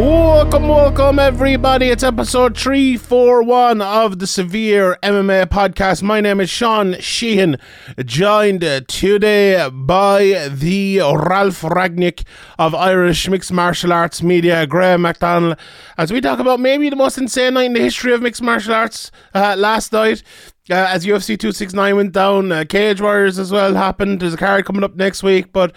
[0.00, 1.90] Welcome, welcome, everybody.
[1.90, 6.02] It's episode 341 of the Severe MMA podcast.
[6.02, 7.58] My name is Sean Sheehan,
[8.06, 12.24] joined today by the Ralf Rangnick
[12.58, 15.58] of Irish Mixed Martial Arts Media, Graham McDonald,
[15.98, 18.72] as we talk about maybe the most insane night in the history of mixed martial
[18.72, 20.22] arts uh, last night.
[20.70, 24.20] Uh, as UFC 269 went down, uh, Cage Warriors as well happened.
[24.20, 25.72] There's a card coming up next week, but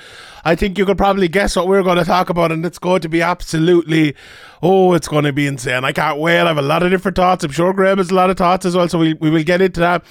[0.46, 3.02] I think you could probably guess what we're going to talk about, and it's going
[3.02, 4.16] to be absolutely,
[4.62, 5.84] oh, it's going to be insane.
[5.84, 6.42] I can't wait.
[6.42, 7.44] I have a lot of different thoughts.
[7.44, 9.62] I'm sure Graham has a lot of thoughts as well, so we, we will get
[9.62, 10.04] into that.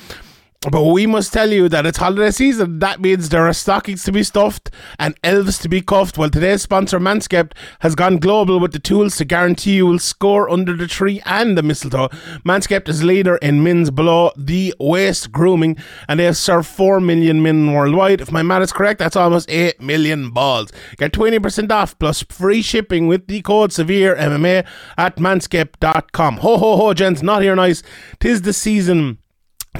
[0.70, 2.78] But we must tell you that it's holiday season.
[2.78, 6.16] That means there are stockings to be stuffed and elves to be cuffed.
[6.16, 10.48] Well, today's sponsor, Manscaped, has gone global with the tools to guarantee you will score
[10.48, 12.10] under the tree and the mistletoe.
[12.46, 17.42] Manscaped is leader in men's below the waist grooming, and they have served 4 million
[17.42, 18.20] men worldwide.
[18.20, 20.70] If my math is correct, that's almost 8 million balls.
[20.97, 24.64] Get 20% off plus free shipping with the code SEVERE MMA
[24.97, 26.36] at manscaped.com.
[26.36, 27.82] Ho, ho, ho, gents, not here nice.
[28.20, 29.19] Tis the season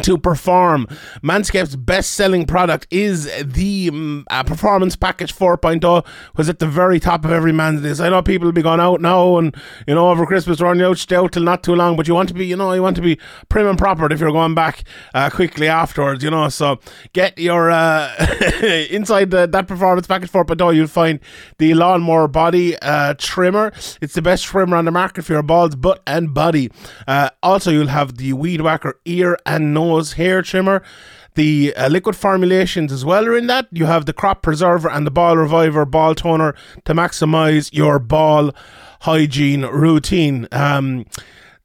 [0.01, 0.87] to perform.
[1.23, 6.99] Manscaped's best selling product is the um, uh, Performance Package 4.0, was at the very
[6.99, 8.01] top of every man's list.
[8.01, 9.55] I know people will be going out now and,
[9.87, 12.29] you know, over Christmas running out, stay out till not too long, but you want
[12.29, 13.19] to be, you know, you want to be
[13.51, 16.49] prim and proper if you're going back uh, quickly afterwards, you know.
[16.49, 16.81] So
[17.13, 18.11] get your, uh,
[18.91, 21.21] inside the, that Performance Package 4.0, you'll find
[21.59, 23.73] the Lawnmower Body uh, Trimmer.
[24.01, 26.71] It's the best trimmer on the market for your balls, butt, and body.
[27.07, 30.83] Uh, also, you'll have the Weed Whacker ear and nose nose hair trimmer.
[31.35, 33.67] The uh, liquid formulations as well are in that.
[33.73, 36.55] You have the crop preserver and the ball reviver ball toner
[36.85, 38.53] to maximize your ball
[39.01, 40.47] hygiene routine.
[40.53, 41.07] Um,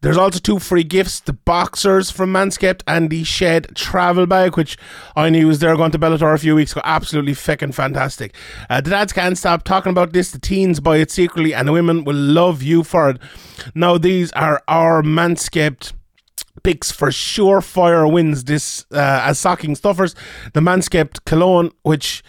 [0.01, 4.77] there's also two free gifts the boxers from Manscaped and the Shed travel bag, which
[5.15, 6.81] I knew was there going to Bellator a few weeks ago.
[6.83, 8.35] Absolutely fucking fantastic.
[8.69, 10.29] Uh, the dads can't stop talking about this.
[10.31, 13.17] The teens buy it secretly, and the women will love you for it.
[13.73, 15.93] Now, these are our Manscaped
[16.67, 20.13] picks for surefire wins this uh, as stocking stuffers.
[20.51, 22.21] The Manscaped cologne, which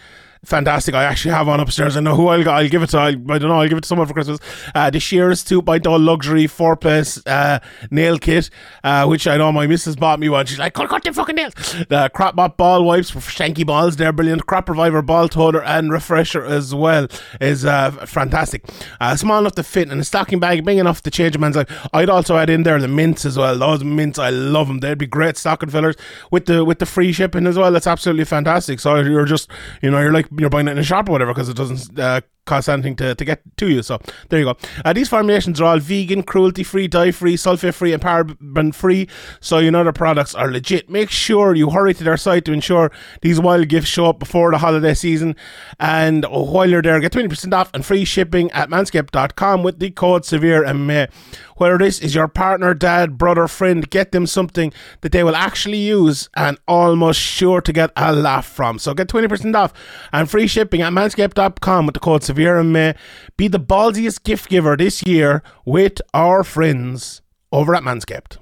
[0.43, 0.95] fantastic.
[0.95, 1.97] I actually have one upstairs.
[1.97, 2.97] I know who I'll, I'll give it to.
[2.97, 3.59] I, I don't know.
[3.59, 4.39] I'll give it to someone for Christmas.
[4.73, 7.59] Uh, the Shears 2.0 by Doll luxury four place uh,
[7.91, 8.49] nail kit,
[8.83, 10.45] uh, which I know my missus bought me one.
[10.45, 11.53] She's like, cut, cut them fucking nails.
[11.89, 13.95] The Crop Mop ball wipes for shanky balls.
[13.97, 14.45] They're brilliant.
[14.45, 17.07] Crop Reviver ball toner and refresher as well
[17.41, 18.65] is uh, fantastic.
[18.99, 21.55] Uh, small enough to fit in a stocking bag big enough to change a man's
[21.55, 21.87] life.
[21.93, 23.57] I'd also add in there the mints as well.
[23.57, 24.79] Those mints, I love them.
[24.79, 25.95] They'd be great stocking fillers
[26.31, 27.71] with the with the free shipping as well.
[27.71, 28.79] That's absolutely fantastic.
[28.79, 29.49] So you're just,
[29.81, 31.99] you know, you're like you're buying it in a shop or whatever because it doesn't
[31.99, 33.81] uh, cost anything to, to get to you.
[33.81, 34.57] So there you go.
[34.83, 39.07] Uh, these formulations are all vegan, cruelty free, dye free, sulfate free, and paraben free.
[39.39, 40.89] So you know the products are legit.
[40.89, 42.91] Make sure you hurry to their site to ensure
[43.21, 45.35] these wild gifts show up before the holiday season.
[45.79, 50.25] And while you're there, get 20% off and free shipping at manscaped.com with the code
[50.25, 51.09] severe MMA.
[51.57, 55.77] Whether this is your partner, dad, brother, friend, get them something that they will actually
[55.77, 58.79] use and almost sure to get a laugh from.
[58.79, 59.73] So get 20% off
[60.19, 62.93] and free shipping at manscaped.com with the code severe and May.
[63.37, 67.21] Be the ballsiest gift giver this year with our friends
[67.51, 68.37] over at Manscaped.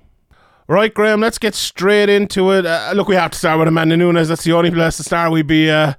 [0.67, 2.65] Right, Graham, let's get straight into it.
[2.65, 4.27] Uh, look, we have to start with Amanda Nunes.
[4.27, 5.31] That's the only place to start.
[5.31, 5.93] We'd be, uh,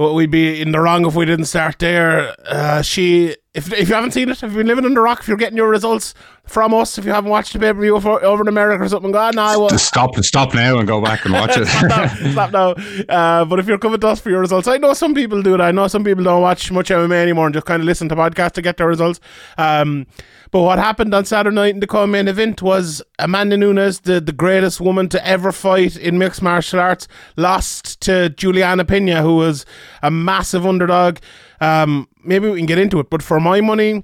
[0.00, 2.34] we'd be in the wrong if we didn't start there.
[2.46, 5.28] Uh, she if, if you haven't seen it, if you've been living under rock, if
[5.28, 6.14] you're getting your results
[6.44, 9.10] from us, if you haven't watched the pay per view over, in America or something,
[9.10, 9.68] go, no, I will.
[9.68, 11.66] Just stop, stop now and go back and watch it.
[11.66, 12.06] stop now.
[12.32, 12.70] Stop now.
[13.08, 15.52] Uh, but if you're coming to us for your results, I know some people do
[15.52, 15.60] that.
[15.60, 18.16] I know some people don't watch much MMA anymore and just kind of listen to
[18.16, 19.18] podcasts to get their results.
[19.58, 20.06] Um,
[20.50, 24.32] but what happened on Saturday night in the co-main event was Amanda Nunes, the, the
[24.32, 27.06] greatest woman to ever fight in mixed martial arts,
[27.36, 29.64] lost to Juliana Pena, who was
[30.02, 31.18] a massive underdog.
[31.60, 34.02] Um, maybe we can get into it, but for my money,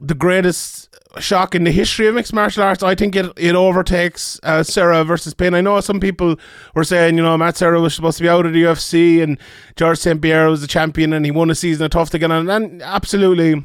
[0.00, 2.82] the greatest shock in the history of mixed martial arts.
[2.82, 5.54] I think it it overtakes uh, Serra versus Payne.
[5.54, 6.36] I know some people
[6.74, 9.38] were saying, you know, Matt Serra was supposed to be out of the UFC and
[9.76, 10.20] George St.
[10.20, 12.48] Pierre was the champion and he won a season of TUF to get on.
[12.48, 13.64] And absolutely.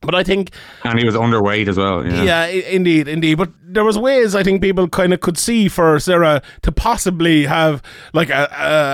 [0.00, 0.50] But I think
[0.84, 2.06] and he was underweight as well.
[2.06, 2.22] Yeah.
[2.22, 3.34] yeah, indeed, indeed.
[3.34, 7.44] But there was ways I think people kind of could see for Serra to possibly
[7.46, 8.48] have like a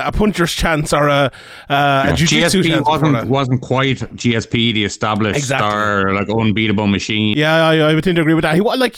[0.05, 1.31] a, a puncher's chance or a,
[1.69, 2.87] uh, a jiu-jitsu GSP chance.
[2.87, 5.69] wasn't wasn't quite GSP, the established Exactly.
[5.69, 7.37] star, like unbeatable machine.
[7.37, 8.55] Yeah, I, I would tend to agree with that.
[8.55, 8.97] He was like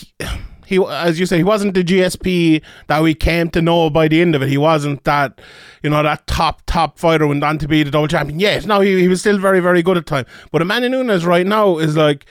[0.68, 4.20] he, as you say, he wasn't the GSP that we came to know by the
[4.20, 4.50] end of it.
[4.50, 5.40] He wasn't that,
[5.82, 8.38] you know, that top top fighter went on to be the double champion.
[8.38, 10.26] Yes, no, he, he was still very very good at time.
[10.52, 12.26] But Amanda Nunes right now is like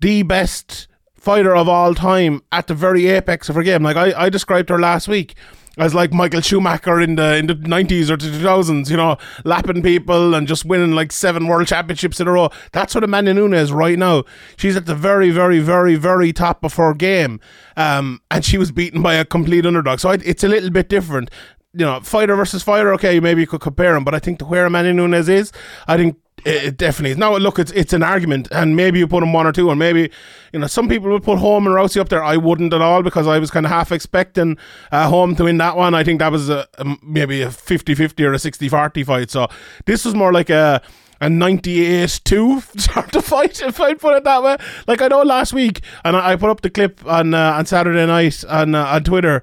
[0.00, 3.84] the best fighter of all time at the very apex of her game.
[3.84, 5.36] Like I, I described her last week
[5.76, 9.82] as like Michael Schumacher in the in the nineties or two thousands, you know, lapping
[9.82, 12.50] people and just winning like seven world championships in a row.
[12.72, 14.24] That's what Amanda Nunes is right now.
[14.56, 17.40] She's at the very, very, very, very top of her game,
[17.76, 20.00] um, and she was beaten by a complete underdog.
[20.00, 21.30] So it's a little bit different.
[21.74, 22.92] You know, fighter versus fighter.
[22.94, 25.52] Okay, maybe you could compare them, but I think to where Amanda Nunes is,
[25.86, 27.18] I think it, it definitely is.
[27.18, 29.78] Now, look, it's it's an argument, and maybe you put them one or two, and
[29.78, 30.10] maybe
[30.52, 32.22] you know some people would put Holm and Rousey up there.
[32.22, 34.56] I wouldn't at all because I was kind of half expecting
[34.92, 35.94] uh, Holm to win that one.
[35.94, 39.30] I think that was a, a maybe a 50-50 or a 60-40 fight.
[39.30, 39.48] So
[39.84, 40.80] this was more like a
[41.20, 44.58] a 98-2 sort of fight, if I put it that way.
[44.86, 47.66] Like I know last week, and I, I put up the clip on uh, on
[47.66, 49.42] Saturday night on uh, on Twitter.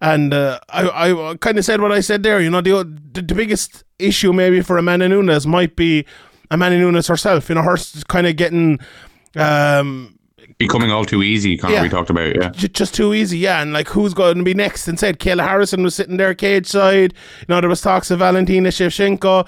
[0.00, 2.38] And uh, I, I kind of said what I said there.
[2.40, 6.04] You know, the the biggest issue maybe for Amanda Nunes might be
[6.50, 7.48] Amanda Nunes herself.
[7.48, 7.76] You know, her
[8.08, 8.78] kind of getting
[9.36, 10.18] um,
[10.58, 11.80] Becoming all too easy, kind Yeah.
[11.80, 12.34] of we talked about.
[12.36, 12.50] Yeah.
[12.50, 13.38] j- just too easy.
[13.38, 14.86] Yeah, and like who's going to be next?
[14.86, 17.12] And said Kayla Harrison was sitting there cage side.
[17.40, 19.46] You know, there was talks of Valentina Shevchenko.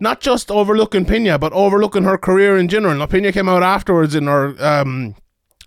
[0.00, 2.94] Not just overlooking Pena, but overlooking her career in general.
[2.94, 5.14] Now, Pena came out afterwards in her um,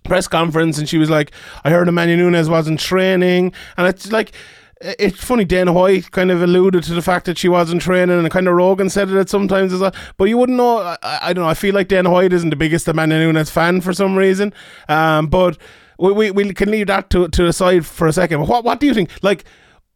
[0.04, 1.32] press conference and she was like,
[1.64, 3.52] I heard Amanda Nunes wasn't training.
[3.78, 4.32] And it's like,
[4.80, 8.30] it's funny, Dana White kind of alluded to the fact that she wasn't training, and
[8.30, 9.94] kind of Rogan said it sometimes as well.
[10.16, 10.78] But you wouldn't know.
[10.78, 11.50] I, I don't know.
[11.50, 14.52] I feel like Dana White isn't the biggest Amanda Nunes fan for some reason.
[14.88, 15.56] Um, but
[15.98, 18.46] we, we, we can leave that to, to the side for a second.
[18.46, 19.10] What, what do you think?
[19.22, 19.44] Like,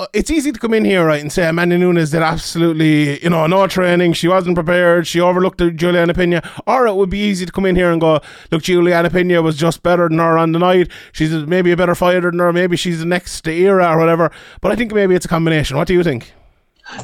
[0.00, 3.29] Uh, it's easy to come in here, right, and say Amanda Nunes did absolutely, you
[3.29, 4.14] know, no training.
[4.14, 5.06] She wasn't prepared.
[5.06, 6.43] She overlooked Juliana Pena.
[6.67, 9.58] Or it would be easy to come in here and go, look, Juliana Pena was
[9.58, 10.88] just better than her on the night.
[11.12, 12.50] She's maybe a better fighter than her.
[12.50, 14.32] Maybe she's the next era or whatever.
[14.62, 15.76] But I think maybe it's a combination.
[15.76, 16.32] What do you think?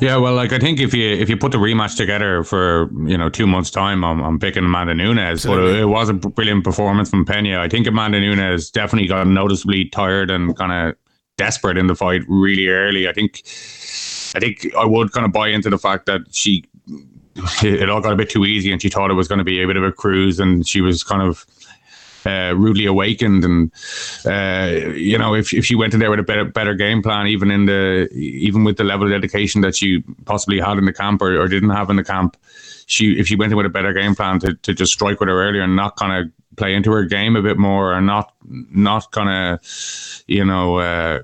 [0.00, 3.18] Yeah, well, like I think if you if you put the rematch together for you
[3.18, 5.44] know two months' time, I'm, I'm picking Amanda Nunes.
[5.44, 7.60] But it, it was a brilliant performance from Pena.
[7.60, 10.96] I think Amanda Nunes definitely got noticeably tired and kind of
[11.36, 13.08] desperate in the fight really early.
[13.08, 13.42] I think
[14.34, 16.64] I think I would kind of buy into the fact that she
[17.62, 19.62] it all got a bit too easy and she thought it was going to be
[19.62, 21.44] a bit of a cruise and she was kind of
[22.24, 23.70] uh, rudely awakened and
[24.24, 27.26] uh, you know if, if she went in there with a better better game plan
[27.26, 30.92] even in the even with the level of dedication that she possibly had in the
[30.92, 32.36] camp or, or didn't have in the camp
[32.86, 35.28] she if she went in with a better game plan to, to just strike with
[35.28, 38.32] her earlier and not kind of play into her game a bit more and not
[38.44, 39.28] not kind
[39.60, 41.20] of you know uh,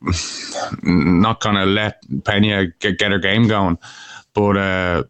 [0.82, 3.78] not gonna let Pena get, get her game going.
[4.32, 5.04] But uh,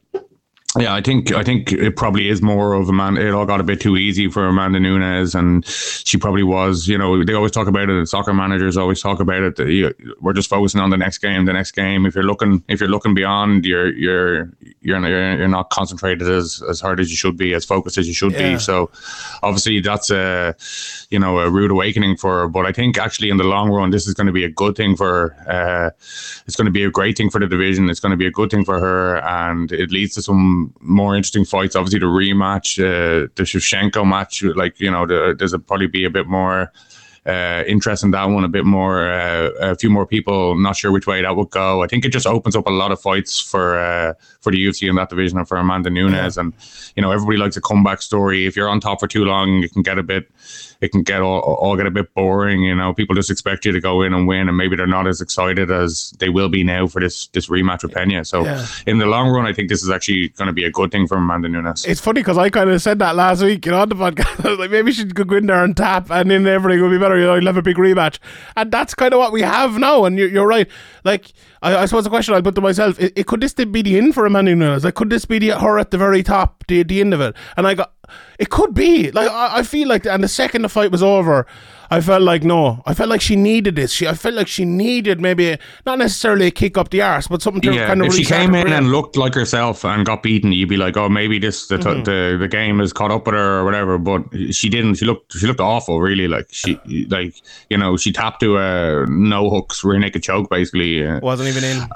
[0.79, 3.17] yeah, I think I think it probably is more of a man.
[3.17, 6.89] It all got a bit too easy for Amanda Nunes, and she probably was.
[6.89, 8.09] You know, they always talk about it.
[8.09, 9.57] Soccer managers always talk about it.
[9.57, 12.07] That you, we're just focusing on the next game, the next game.
[12.07, 16.81] If you're looking, if you're looking beyond, you're you're you're, you're not concentrated as as
[16.81, 18.55] hard as you should be, as focused as you should Yeah.
[18.55, 18.59] be.
[18.59, 18.91] So
[19.43, 20.57] obviously that's a
[21.11, 22.49] you know a rude awakening for her.
[22.49, 24.75] But I think actually in the long run, this is going to be a good
[24.77, 25.37] thing for.
[25.49, 25.91] Uh,
[26.47, 27.89] it's going to be a great thing for the division.
[27.89, 31.17] It's going to be a good thing for her, and it leads to some more
[31.17, 31.77] interesting fights.
[31.77, 36.05] Obviously, the rematch, uh, the Shevchenko match, like you know, the, there's a, probably be
[36.05, 36.73] a bit more
[37.27, 38.45] uh, interest in that one.
[38.45, 40.55] A bit more, uh, a few more people.
[40.57, 41.83] Not sure which way that would go.
[41.83, 44.89] I think it just opens up a lot of fights for uh, for the UFC
[44.89, 46.37] in that division and for Amanda Nunes.
[46.37, 46.53] And
[46.97, 48.47] you know, everybody likes a comeback story.
[48.47, 50.29] If you're on top for too long, you can get a bit.
[50.85, 52.93] It can get all, all get a bit boring, you know.
[52.93, 55.71] People just expect you to go in and win, and maybe they're not as excited
[55.71, 58.25] as they will be now for this this rematch with Pena.
[58.25, 58.67] So, Yeah.
[58.87, 61.07] in the long run, I think this is actually going to be a good thing
[61.09, 61.87] for Amanda Nunes.
[61.87, 64.45] It's funny because I kind of said that last week, you know, on the podcast.
[64.45, 66.91] I was like, maybe she could go in there and tap, and then everything will
[66.91, 67.17] be better.
[67.19, 68.19] You know, you'll have a big rematch,
[68.57, 70.05] and that's kind of what we have now.
[70.05, 70.69] And you're, you're right.
[71.03, 73.81] Like, I, I suppose the question I put to myself: it, it could this be
[73.81, 74.85] the end for Amanda Nunes?
[74.85, 77.35] Like, could this be the, her at the very top, the, the end of it?
[77.57, 77.94] And I got,
[78.39, 81.47] it could be like I, I feel like, and the second the fight was over,
[81.91, 83.93] I felt like no, I felt like she needed this.
[83.93, 87.43] She, I felt like she needed maybe not necessarily a kick up the arse, but
[87.43, 90.23] something to Yeah, kind of if she came in and looked like herself and got
[90.23, 92.03] beaten, you'd be like, "Oh, maybe this the Mm-hmm.
[92.05, 94.95] the, the game has caught up with her or whatever." But she didn't.
[94.97, 96.27] She looked she looked awful, really.
[96.27, 96.81] Like she
[97.11, 97.35] like
[97.71, 101.07] you know she tapped to a no hooks rear naked choke basically.
[101.07, 101.87] Uh, wasn't even in.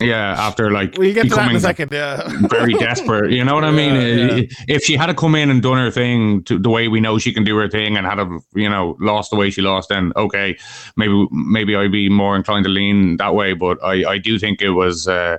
[0.00, 1.92] Yeah, after like We'll get to that in a second.
[1.92, 2.28] Yeah.
[2.48, 3.30] very desperate.
[3.30, 3.94] You know what I mean?
[3.94, 4.42] Yeah, yeah.
[4.66, 7.18] If she had to come in and done her thing to the way we know
[7.18, 9.90] she can do her thing, and had have you know lost the way she lost,
[9.90, 10.58] then okay,
[10.96, 13.52] maybe maybe I'd be more inclined to lean that way.
[13.52, 15.06] But I I do think it was.
[15.06, 15.38] Uh,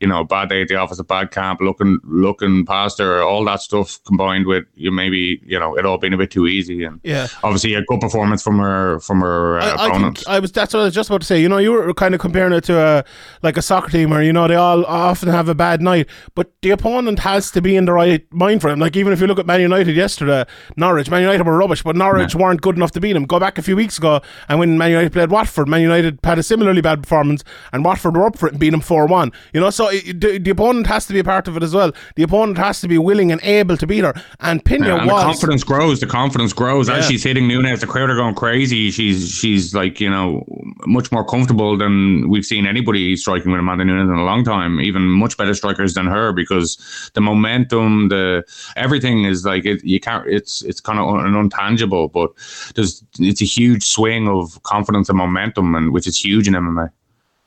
[0.00, 3.44] you know, bad day at the office, a bad camp, looking looking past her, all
[3.44, 6.84] that stuff combined with you maybe you know it all being a bit too easy,
[6.84, 7.28] and Yeah.
[7.44, 10.18] obviously a good performance from her from her uh, I, I, opponent.
[10.18, 10.52] think I was.
[10.52, 11.40] That's what I was just about to say.
[11.40, 13.04] You know, you were kind of comparing it to a
[13.42, 16.50] like a soccer team, where you know they all often have a bad night, but
[16.62, 18.80] the opponent has to be in the right mind for them.
[18.80, 20.44] Like even if you look at Man United yesterday,
[20.76, 23.24] Norwich, Man United were rubbish, but Norwich weren't good enough to beat them.
[23.24, 26.38] Go back a few weeks ago, and when Man United played Watford, Man United had
[26.38, 29.30] a similarly bad performance, and Watford were up for it and beat them four one.
[29.52, 31.74] You know, so it, the, the opponent has to be a part of it as
[31.74, 31.92] well.
[32.16, 35.06] The opponent has to be willing and able to beat her, and Pena Yeah, and
[35.10, 35.20] was.
[35.20, 36.00] the confidence grows.
[36.00, 36.96] The confidence grows Yeah.
[36.96, 37.80] as she's hitting Nunes.
[37.80, 38.90] The crowd are going crazy.
[38.90, 40.44] She's she's like you know
[40.86, 44.80] much more comfortable than we've seen anybody striking with Amanda Nunes in a long time.
[44.80, 48.42] Even much better strikers than her because the momentum, the
[48.76, 49.84] everything is like it.
[49.84, 50.26] You can't.
[50.26, 52.30] It's it's kind of un, an untangible, but
[52.74, 56.90] there's it's a huge swing of confidence and momentum, and which is huge in MMA.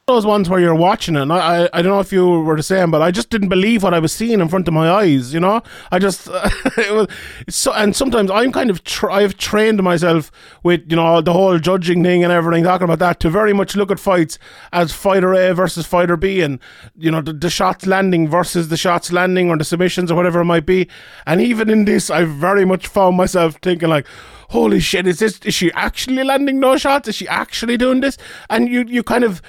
[0.07, 1.22] Those ones where you're watching it.
[1.22, 3.48] And I, I, I don't know if you were the same, but I just didn't
[3.48, 5.33] believe what I was seeing in front of my eyes.
[5.33, 6.27] You know, I just
[6.77, 7.07] it was
[7.48, 7.72] so.
[7.72, 10.29] And sometimes I'm kind of tr- I've trained myself
[10.62, 13.77] with you know the whole judging thing and everything, talking about that to very much
[13.77, 14.38] look at fights
[14.74, 16.60] as fighter A versus fighter B, and
[16.98, 20.41] you know the, the shots landing versus the shots landing or the submissions or whatever
[20.41, 20.89] it might be.
[21.25, 24.05] And even in this, I've very much found myself thinking like.
[24.50, 25.07] Holy shit!
[25.07, 25.39] Is this?
[25.45, 27.07] Is she actually landing no shots?
[27.07, 28.19] Is she actually doing this?
[28.51, 29.41] And you, you kind of,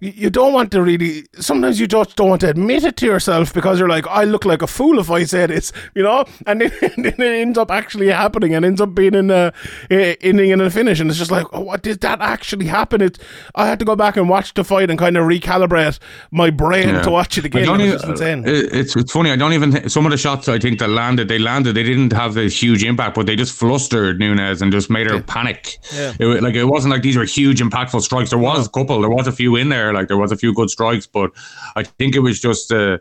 [0.00, 3.52] you don't want to really sometimes you just don't want to admit it to yourself
[3.52, 6.62] because you're like I look like a fool if I say this you know and
[6.62, 9.52] then, it ends up actually happening and ends up being in a
[9.90, 13.18] ending and a finish and it's just like oh, what did that actually happen it
[13.54, 15.98] I had to go back and watch the fight and kind of recalibrate
[16.30, 17.02] my brain Yeah.
[17.02, 19.30] to watch it again don't uh, it even- It's it's funny.
[19.30, 21.28] I don't even think some of the shots I think that landed.
[21.28, 21.74] They landed.
[21.74, 25.20] They didn't have the huge impact, but they just flustered Nunes and just made her
[25.22, 25.76] panic.
[25.94, 26.12] Yeah.
[26.18, 28.30] It, like it wasn't like these were huge, impactful strikes.
[28.30, 29.00] There was a couple.
[29.00, 29.89] There was a few in there.
[29.92, 31.30] Like there was a few good strikes, but
[31.76, 33.00] I think it was just the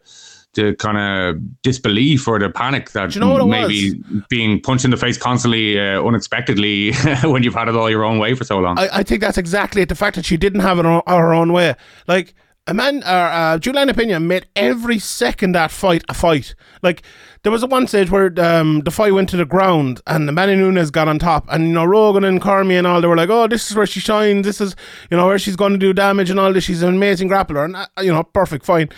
[0.53, 4.97] the kind of disbelief or the panic that you know maybe being punched in the
[4.97, 6.93] face constantly, uh, unexpectedly,
[7.23, 8.77] when you've had it all your own way for so long.
[8.79, 9.89] I, I think that's exactly it.
[9.89, 11.75] The fact that she didn't have it on her own way.
[12.07, 12.33] Like,
[12.65, 16.55] a man, uh, uh, Juliana Pena made every second that fight a fight.
[16.81, 17.03] Like,
[17.43, 20.31] there was a one stage where um, the fight went to the ground and the
[20.31, 21.45] Manny Nunes got on top.
[21.49, 23.85] And, you know, Rogan and Cormier and all, they were like, oh, this is where
[23.85, 24.45] she shines.
[24.45, 24.75] This is,
[25.09, 26.65] you know, where she's going to do damage and all this.
[26.65, 27.65] She's an amazing grappler.
[27.65, 28.89] And, uh, you know, perfect, fine.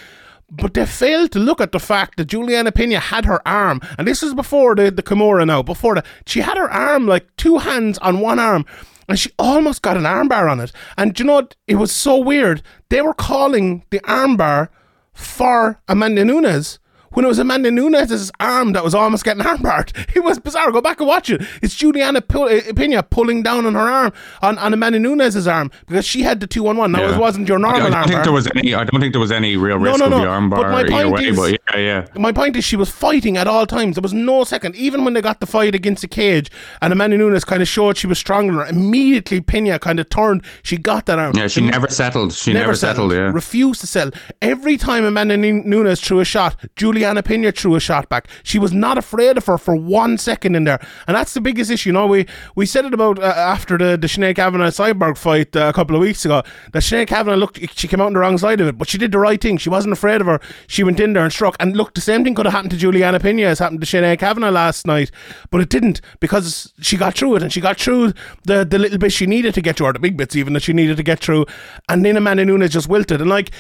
[0.50, 4.06] But they failed to look at the fact that Juliana Pena had her arm, and
[4.06, 7.60] this is before the, the Kimura now, before the, she had her arm like two
[7.60, 8.66] hands on one arm,
[9.08, 10.74] and she almost got an armbar on it.
[10.98, 11.48] And you know?
[11.68, 12.64] It was so weird.
[12.90, 14.68] They were calling the armbar
[15.14, 16.80] for Amanda Nunes
[17.14, 19.92] when it was Amanda Nunes' arm that was almost getting armbarred.
[20.16, 20.72] It was bizarre.
[20.72, 21.42] Go back and watch it.
[21.62, 26.22] It's Juliana Pena pulling down on her arm, on, on Amanda Nunes' arm, because she
[26.24, 26.92] had the 2 1 1.
[26.92, 27.16] Now, Yeah.
[27.16, 28.08] it wasn't your normal I don't armbar.
[28.08, 28.74] think there was any.
[28.74, 30.20] I don't think there was any real No, risk no, of no.
[30.20, 31.26] the armbar But my either point way.
[31.28, 32.06] is- but yeah, yeah.
[32.16, 33.96] My point is, she was fighting at all times.
[33.96, 36.50] There was no second, even when they got the fight against the cage,
[36.82, 38.66] and Amanda Nunes kind of showed she was stronger.
[38.66, 40.44] Immediately, Pena kind of turned.
[40.64, 41.34] She got that arm.
[41.36, 42.34] Yeah, she The- never settled.
[42.34, 43.12] She never, settled.
[43.12, 43.32] Yeah.
[43.32, 44.14] Refused to settle.
[44.42, 48.28] Every time Amanda Nu- Nunes threw a shot, Juliana Pena threw a shot back.
[48.44, 51.72] She was not afraid of her for one second in there, and that's the biggest
[51.72, 51.90] issue.
[51.90, 55.56] You know, we we said it about uh, after the the Sinead Kavanagh Cyborg fight
[55.56, 56.44] uh, a couple of weeks ago.
[56.72, 58.98] That Sinead Kavanagh looked, she came out on the wrong side of it, but she
[58.98, 59.58] did the right thing.
[59.58, 60.40] She wasn't afraid of her.
[60.68, 61.56] She went in there and struck.
[61.60, 64.20] And look, the same thing could have happened to Juliana Pena as happened to Sinead
[64.20, 65.12] Kavanagh last night,
[65.50, 68.14] but it didn't because she got through it and she got through
[68.46, 70.64] the the little bit she needed to get through, or the big bits even that
[70.64, 71.46] she needed to get through.
[71.90, 73.52] And then Amanda Nunes just wilted and like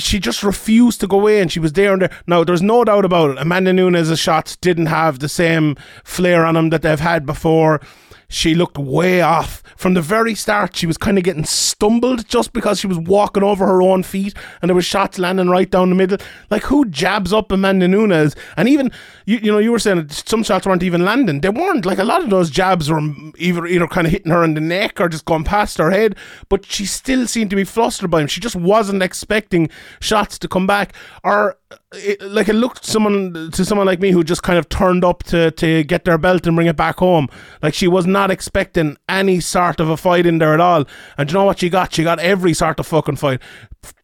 [0.00, 2.10] she just refused to go away and she was there and there.
[2.26, 3.38] Now, there's no doubt about it.
[3.38, 7.80] Amanda Nunes' shots didn't have the same flair on them that they've had before.
[8.28, 9.62] She looked way off.
[9.76, 13.42] From the very start, she was kind of getting stumbled just because she was walking
[13.42, 16.18] over her own feet and there were shots landing right down the middle.
[16.50, 18.34] Like, who jabs up Amanda Nunes?
[18.56, 18.90] And even,
[19.26, 21.40] you, you know, you were saying some shots weren't even landing.
[21.40, 21.86] They weren't.
[21.86, 23.00] Like, a lot of those jabs were
[23.38, 26.16] either, either kind of hitting her in the neck or just going past her head.
[26.48, 28.26] But she still seemed to be flustered by him.
[28.26, 29.68] She just wasn't expecting
[30.00, 30.94] shots to come back.
[31.22, 31.58] Or
[31.96, 35.22] it, like it looked someone to someone like me who just kind of turned up
[35.24, 37.28] to to get their belt and bring it back home.
[37.62, 40.84] Like she was not expecting any sort of a fight in there at all.
[41.18, 41.92] And you know what she got?
[41.92, 43.40] She got every sort of fucking fight.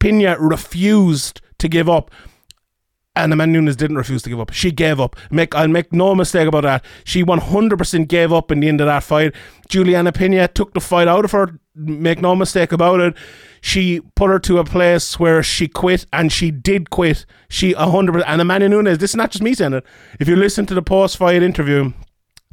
[0.00, 2.10] Pena refused to give up.
[3.14, 4.52] And Amanda Nunes didn't refuse to give up.
[4.54, 5.16] She gave up.
[5.30, 6.84] Make I'll make no mistake about that.
[7.04, 9.34] She 100% gave up in the end of that fight.
[9.68, 11.58] Juliana Pena took the fight out of her.
[11.74, 13.14] Make no mistake about it.
[13.62, 17.24] She put her to a place where she quit, and she did quit.
[17.48, 18.22] She 100%.
[18.26, 19.84] And Amanda Nunes, this is not just me saying it.
[20.20, 21.94] If you listen to the post-fight interview,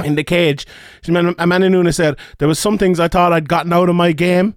[0.06, 0.66] in the cage,
[1.06, 4.56] Amanda Nunes said there was some things I thought I'd gotten out of my game,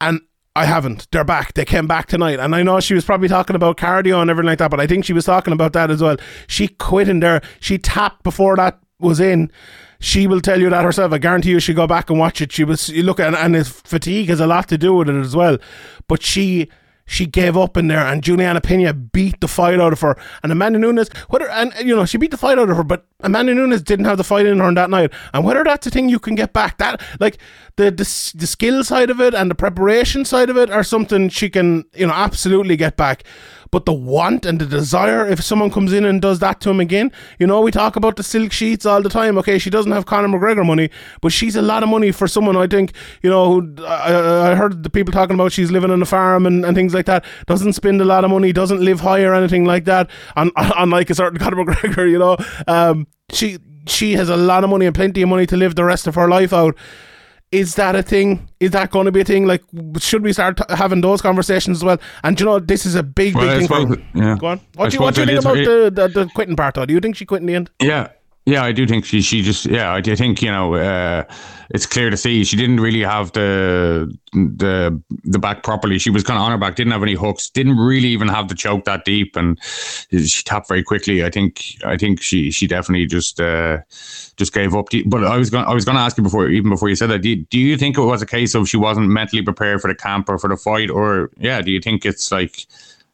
[0.00, 0.20] and
[0.54, 1.08] I haven't.
[1.10, 1.54] They're back.
[1.54, 2.38] They came back tonight.
[2.38, 4.86] And I know she was probably talking about cardio and everything like that, but I
[4.86, 6.16] think she was talking about that as well.
[6.46, 7.42] She quit in there.
[7.58, 9.50] She tapped before that was in.
[9.98, 11.12] She will tell you that herself.
[11.12, 12.52] I guarantee you, she go back and watch it.
[12.52, 15.16] She was you look at and his fatigue has a lot to do with it
[15.16, 15.58] as well.
[16.08, 16.68] But she
[17.08, 20.18] she gave up in there, and Juliana Pena beat the fight out of her.
[20.42, 23.06] And Amanda Nunes, whether and you know she beat the fight out of her, but
[23.20, 25.12] Amanda Nunes didn't have the fight in her on that night.
[25.32, 27.38] And whether that's a thing you can get back, that like
[27.76, 31.28] the the, the skill side of it and the preparation side of it are something
[31.28, 33.22] she can you know absolutely get back.
[33.76, 36.80] But the want and the desire, if someone comes in and does that to him
[36.80, 39.36] again, you know, we talk about the silk sheets all the time.
[39.36, 40.88] Okay, she doesn't have Conor McGregor money,
[41.20, 44.54] but she's a lot of money for someone, I think, you know, who, I, I
[44.54, 47.22] heard the people talking about she's living on a farm and, and things like that,
[47.46, 51.10] doesn't spend a lot of money, doesn't live high or anything like that, and, unlike
[51.10, 52.38] a certain Conor McGregor, you know.
[52.66, 55.84] Um, she she has a lot of money and plenty of money to live the
[55.84, 56.78] rest of her life out
[57.52, 58.48] is that a thing?
[58.60, 59.46] Is that going to be a thing?
[59.46, 59.62] Like,
[59.98, 61.98] should we start t- having those conversations as well?
[62.24, 63.86] And you know, this is a big, Well, I big thing.
[63.86, 64.36] suppose- For, yeah.
[64.38, 64.58] Go on.
[64.58, 66.74] I What do you, what do you think about the, the, the quitting part?
[66.74, 67.70] Though, do you think she quit in the end?
[67.80, 68.08] Yeah.
[68.48, 71.24] Yeah, I do think she she just yeah I think you know uh,
[71.70, 75.98] it's clear to see she didn't really have the the the back properly.
[75.98, 78.46] She was kind of on her back, didn't have any hooks, didn't really even have
[78.46, 81.24] the choke that deep, and she tapped very quickly.
[81.24, 83.78] I think I think she she definitely just uh,
[84.36, 84.90] just gave up.
[85.06, 87.10] But I was going I was going to ask you before even before you said
[87.10, 87.22] that.
[87.22, 89.88] Do you, do you think it was a case of she wasn't mentally prepared for
[89.88, 91.62] the camp or for the fight, or yeah?
[91.62, 92.66] Do you think it's like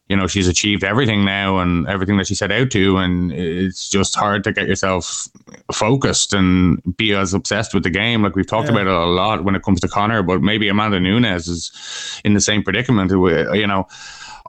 [0.08, 3.88] you know she's achieved everything now and everything that she set out to and it's
[3.88, 5.28] just hard to get yourself
[5.72, 8.22] focused and be as obsessed with the game.
[8.22, 11.00] Like we've talked about it a lot when it comes to Conor but maybe Amanda
[11.00, 13.86] Nunes is in the same predicament you know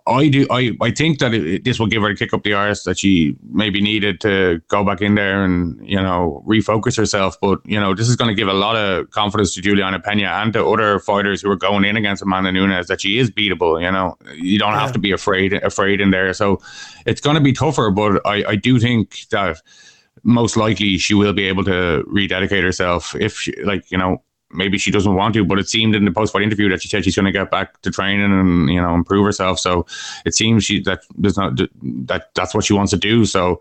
[0.06, 0.46] I do.
[0.52, 3.00] I, I think that it, this will give her a kick up the arse that
[3.00, 7.38] she maybe needed to go back in there and you know refocus herself.
[7.40, 10.24] But you know this is going to give a lot of confidence to Juliana Pena
[10.24, 13.82] and to other fighters who are going in against Amanda Nunes that she is beatable.
[13.82, 16.34] You know you don't have to be afraid afraid in there.
[16.34, 16.60] So
[17.06, 17.90] it's going to be tougher.
[17.90, 19.62] But I, I do think that
[20.24, 24.22] most likely she will be able to rededicate herself if she, like you know
[24.54, 27.04] maybe she doesn't want to but it seemed in the post-fight interview that she said
[27.04, 29.60] she's going to get back to training and you know improve herself.
[29.60, 29.86] So
[30.26, 33.26] it seems she that there's not that that's what she wants to do.
[33.26, 33.60] So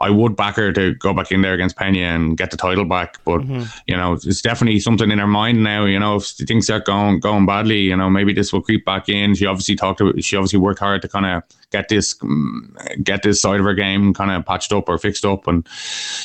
[0.00, 2.84] I would back her to go back in there against Pena and get the title
[2.84, 3.42] back but
[3.86, 7.20] you know it's definitely something in her mind now you know if things are going
[7.20, 9.34] going badly you know maybe this will creep back in.
[9.34, 13.22] She obviously talked to she obviously worked hard to kind of get this mm, get
[13.22, 15.66] this side of her game kind of patched up or fixed up and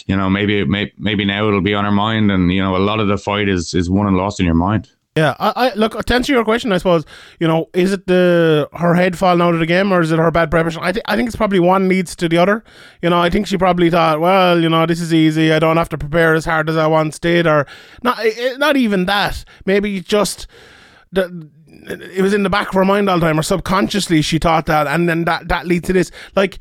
[0.06, 2.80] you know maybe may, maybe now it'll be on her mind and you know a
[2.80, 5.74] lot of the fight is is won and lost in your mind Yeah, I, I
[5.74, 6.72] look to answer your question.
[6.72, 7.06] I suppose
[7.40, 10.20] you know, is it the her head falling out of the game, or is it
[10.20, 10.82] her bad preparation?
[10.84, 12.64] I think I think it's probably one leads to the other.
[13.02, 15.52] You know, I think she probably thought, well, you know, this is easy.
[15.52, 17.66] I don't have to prepare as hard as I once did, or
[18.04, 18.20] not.
[18.20, 19.44] eh, Not even that.
[19.66, 20.48] Maybe just
[21.12, 21.50] the.
[21.90, 24.66] It was in the back of her mind all the time, or subconsciously she thought
[24.66, 26.12] that, and then that that leads to this.
[26.36, 26.60] Like,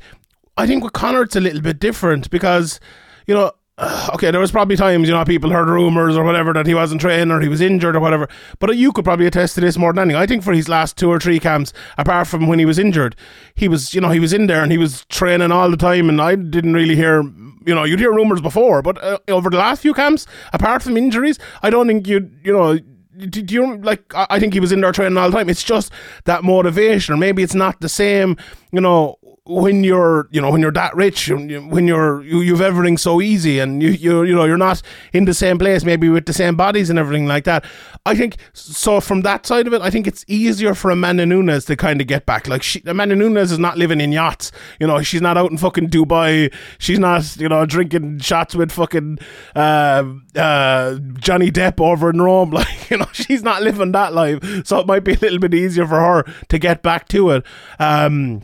[0.57, 2.79] I think with Conor it's a little bit different because,
[3.25, 3.51] you know,
[4.15, 6.99] okay, there was probably times, you know, people heard rumors or whatever that he wasn't
[6.99, 8.27] training or he was injured or whatever.
[8.59, 10.21] But you could probably attest to this more than anything.
[10.21, 13.15] I think for his last two or three camps, apart from when he was injured,
[13.53, 16.09] he was, you know, he was in there and he was training all the time.
[16.09, 19.57] And I didn't really hear, you know, you'd hear rumors before, but uh, over the
[19.57, 22.79] last few camps, apart from injuries, I don't think you'd, you know,
[23.17, 24.13] do you like?
[24.15, 25.49] I think he was in there training all the time.
[25.49, 25.91] It's just
[26.25, 28.37] that motivation, or maybe it's not the same.
[28.71, 29.16] You know,
[29.47, 33.59] when you're, you know, when you're that rich, when you're, you, you've everything so easy,
[33.59, 34.81] and you, you, you know, you're not
[35.13, 37.65] in the same place, maybe with the same bodies and everything like that.
[38.05, 39.01] I think so.
[39.01, 42.07] From that side of it, I think it's easier for Amanda Nunes to kind of
[42.07, 42.47] get back.
[42.47, 44.51] Like she, Amanda Nunes is not living in yachts.
[44.79, 46.53] You know, she's not out in fucking Dubai.
[46.79, 49.19] She's not, you know, drinking shots with fucking
[49.55, 50.03] uh,
[50.35, 52.51] uh, Johnny Depp over in Rome.
[52.57, 54.65] Like, you know, she's not living that life.
[54.65, 57.45] So it might be a little bit easier for her to get back to it.
[57.77, 58.41] Um,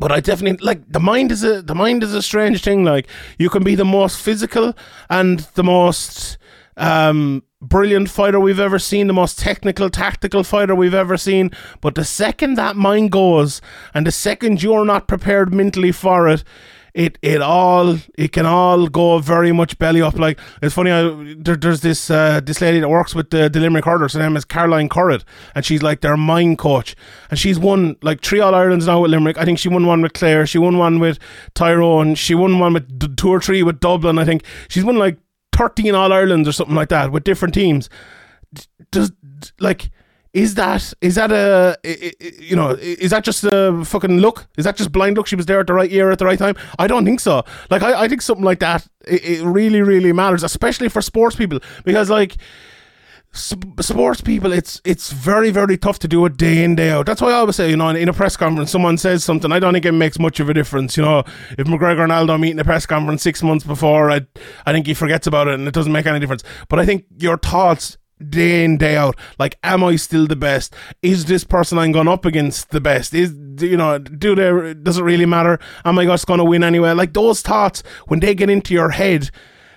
[0.00, 2.84] but I definitely like the mind is a the mind is a strange thing.
[2.84, 3.06] Like
[3.38, 4.74] you can be the most physical
[5.08, 6.38] and the most
[6.76, 11.50] um, brilliant fighter we've ever seen, the most technical, tactical fighter we've ever seen.
[11.80, 13.60] But the second that mind goes,
[13.92, 16.42] and the second you're not prepared mentally for it,
[16.94, 20.18] it it all it can all go very much belly up.
[20.18, 20.90] Like it's funny.
[20.90, 24.14] I, there, there's this uh, this lady that works with the, the Limerick Hurlers.
[24.14, 25.24] Her name is Caroline Currid,
[25.54, 26.96] and she's like their mind coach.
[27.30, 29.38] And she's won like three All Irelands now with Limerick.
[29.38, 30.46] I think she won one with Clare.
[30.46, 31.18] She won one with
[31.54, 32.14] Tyrone.
[32.14, 34.18] She won one with two or three with Dublin.
[34.18, 35.18] I think she's won like
[35.52, 37.88] thirteen All Irelands or something like that with different teams.
[38.90, 39.12] Does
[39.60, 39.90] like
[40.32, 41.76] is that is that a
[42.38, 44.46] you know is that just a fucking look?
[44.56, 45.26] Is that just blind luck?
[45.26, 46.54] She was there at the right year at the right time.
[46.78, 47.42] I don't think so.
[47.68, 51.34] Like I, I think something like that it, it really really matters, especially for sports
[51.34, 52.36] people because like
[53.34, 57.06] sp- sports people, it's it's very very tough to do it day in day out.
[57.06, 59.50] That's why I always say, you know, in, in a press conference, someone says something.
[59.52, 60.96] I don't think it makes much of a difference.
[60.96, 61.20] You know,
[61.58, 64.26] if McGregor and Aldo meet in a press conference six months before, I
[64.66, 66.44] I think he forgets about it and it doesn't make any difference.
[66.68, 67.96] But I think your thoughts
[68.28, 72.08] day in day out like am i still the best is this person i'm going
[72.08, 76.04] up against the best is you know do they does it really matter am i
[76.04, 79.30] just going to win anyway like those thoughts when they get into your head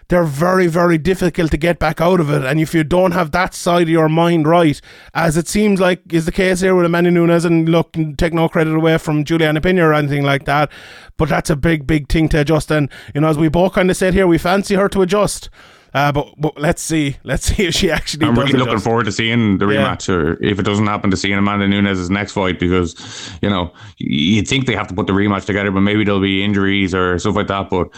[0.10, 2.44] they're very, very difficult to get back out of it.
[2.44, 4.80] And if you don't have that side of your mind right,
[5.14, 8.50] as it seems like is the case here with Amanda Nunes, and look, take no
[8.50, 10.72] credit away from Juliana Pena or anything like that,
[11.18, 12.72] but that's a big, big thing to adjust.
[12.72, 15.50] And, you know, as we both kind of said here, we fancy her to adjust.
[15.94, 17.18] Uh, but, but let's see.
[17.24, 18.84] Let's see if she actually I'm really looking adjust.
[18.84, 19.96] forward to seeing the Yeah.
[19.96, 22.96] rematch, or if it doesn't happen, to seeing Amanda Nunes' next fight because
[23.42, 26.44] you know you'd think they have to put the rematch together, but maybe there'll be
[26.44, 27.70] injuries or stuff like that.
[27.70, 27.90] But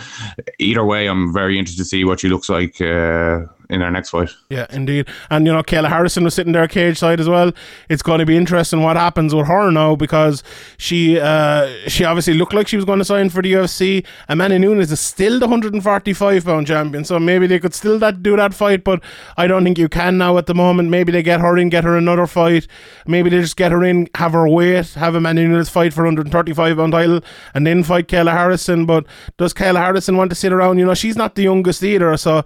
[0.60, 4.10] either way, I'm very interested to see what she looks like uh, in her next
[4.10, 4.30] fight.
[4.50, 5.08] Yeah, indeed.
[5.30, 7.52] And you know, Kayla Harrison was sitting there cage side as well.
[7.90, 10.44] It's going to be interesting what happens with her now because
[10.78, 14.06] she uh, she obviously looked like she was going to sign for the UFC.
[14.30, 18.36] Amanda Nunes is still the 145 pound champion, so maybe they could still that do
[18.36, 19.04] that fight, but
[19.38, 20.90] I don't think you can now at the moment.
[20.90, 22.68] Maybe they get her in, get her another fight.
[23.08, 26.78] Maybe they just get her in, have her wait, have Amanda Nunes fight for 135
[26.78, 27.22] pound title,
[27.54, 28.86] and then fight Kayla Harrison.
[28.86, 29.06] But
[29.38, 30.78] does Kayla Harrison want to sit around?
[30.78, 32.44] You know, she's not the youngest either, so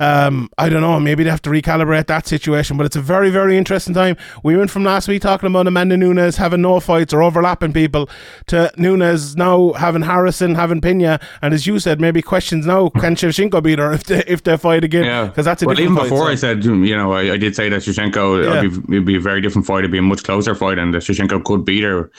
[0.00, 0.98] um, I don't know.
[0.98, 2.76] Maybe they have to recalibrate that situation.
[2.76, 4.16] But it's a very, very interesting time.
[4.42, 8.10] We went from last week talking about Amanda Nunes having no fights or overlapping people
[8.48, 13.14] to Nunes now having Harrison, having Pena, and as you said, maybe questions now can
[13.14, 15.04] Shevchenko beat her if they if they fight again?
[15.04, 15.78] Yeah, because that's a well.
[15.78, 18.58] Even fight, before so- I said, you know, I, I did say that Shevchenko Yeah.
[18.58, 19.80] it'd, be, it'd be a very different fight.
[19.80, 22.10] It'd be a much closer fight, and that Shevchenko could beat her.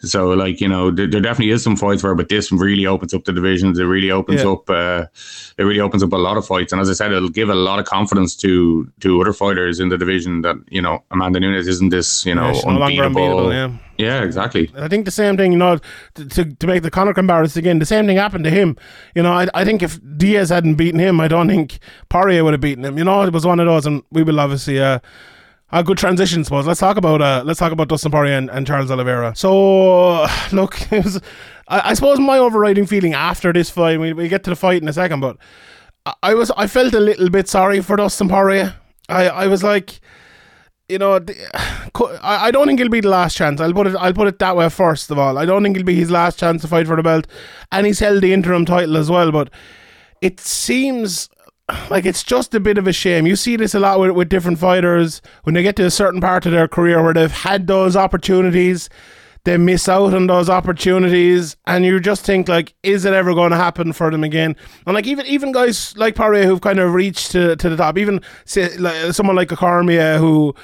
[0.00, 2.86] So, like, you know, there, there definitely is some fights for her, but this really
[2.86, 3.80] opens up the divisions.
[3.80, 4.50] It really opens Yeah.
[4.52, 4.70] up.
[4.70, 5.06] Uh,
[5.58, 7.54] it really opens up a lot of fights, and as I said, it'll give a
[7.56, 8.50] lot of confidence to
[9.00, 12.52] to other fighters in the division that you know Amanda Nunes isn't this you know
[12.52, 13.06] Yeah, unbeatable.
[13.06, 13.70] unbeatable, yeah.
[13.96, 14.70] yeah, exactly.
[14.76, 15.78] I think the same thing, you know,
[16.14, 18.76] to, to, to make the Conor comparison again, the same thing happened to him.
[19.16, 22.54] You know, I, I think if Diaz hadn't beaten him, I don't think Poirier would
[22.54, 22.98] have beaten him.
[22.98, 24.98] You know, it was one of those, and we will obviously uh,
[25.72, 26.66] a good transition, I suppose.
[26.66, 29.34] Let's talk about uh, let's talk about Dustin Poirier and, and Charles Oliveira.
[29.34, 31.20] So, look, it was,
[31.68, 34.82] I, I suppose my overriding feeling after this fight, we we get to the fight
[34.82, 35.36] in a second, but
[36.22, 38.74] I, was I felt a little bit sorry for Dustin Poirier.
[39.08, 40.00] I I was like
[40.88, 41.20] you know,
[42.22, 43.60] I don't think it'll be the last chance.
[43.60, 43.96] I'll put it.
[43.96, 44.68] I'll put it that way.
[44.68, 47.02] First of all, I don't think it'll be his last chance to fight for the
[47.02, 47.26] belt,
[47.70, 49.30] and he's held the interim title as well.
[49.30, 49.50] But
[50.20, 51.28] it seems
[51.90, 53.26] like it's just a bit of a shame.
[53.26, 56.20] You see this a lot with, with different fighters when they get to a certain
[56.20, 58.88] part of their career where they've had those opportunities,
[59.48, 63.50] they miss out on those opportunities, and you just think like, is it ever going
[63.50, 64.54] to happen for them again?
[64.86, 67.96] And like even even guys like Poirier who've kind of reached to, to the top,
[67.96, 70.54] even say like someone like a Cormier who,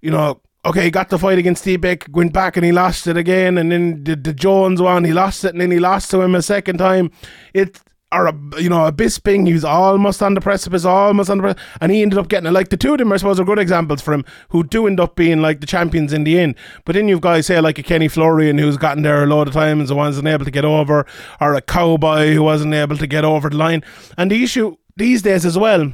[0.00, 0.40] you know.
[0.62, 4.04] Okay, got the fight against Beck, went back and he lost it again, and then
[4.04, 6.76] the, the Jones one, he lost it, and then he lost to him a second
[6.76, 7.10] time.
[7.54, 7.80] It
[8.12, 11.42] or a you know a Bisping, he was almost on the precipice, almost on the
[11.42, 12.52] precipice, and he ended up getting it.
[12.52, 14.98] Like the two of them, I suppose, are good examples for him, who do end
[14.98, 16.56] up being like the champions in the end.
[16.84, 19.54] But then you've guys say like a Kenny Florian who's gotten there a lot of
[19.54, 21.06] times and wasn't able to get over,
[21.40, 23.84] or a Cowboy who wasn't able to get over the line.
[24.18, 25.92] And the issue these days as well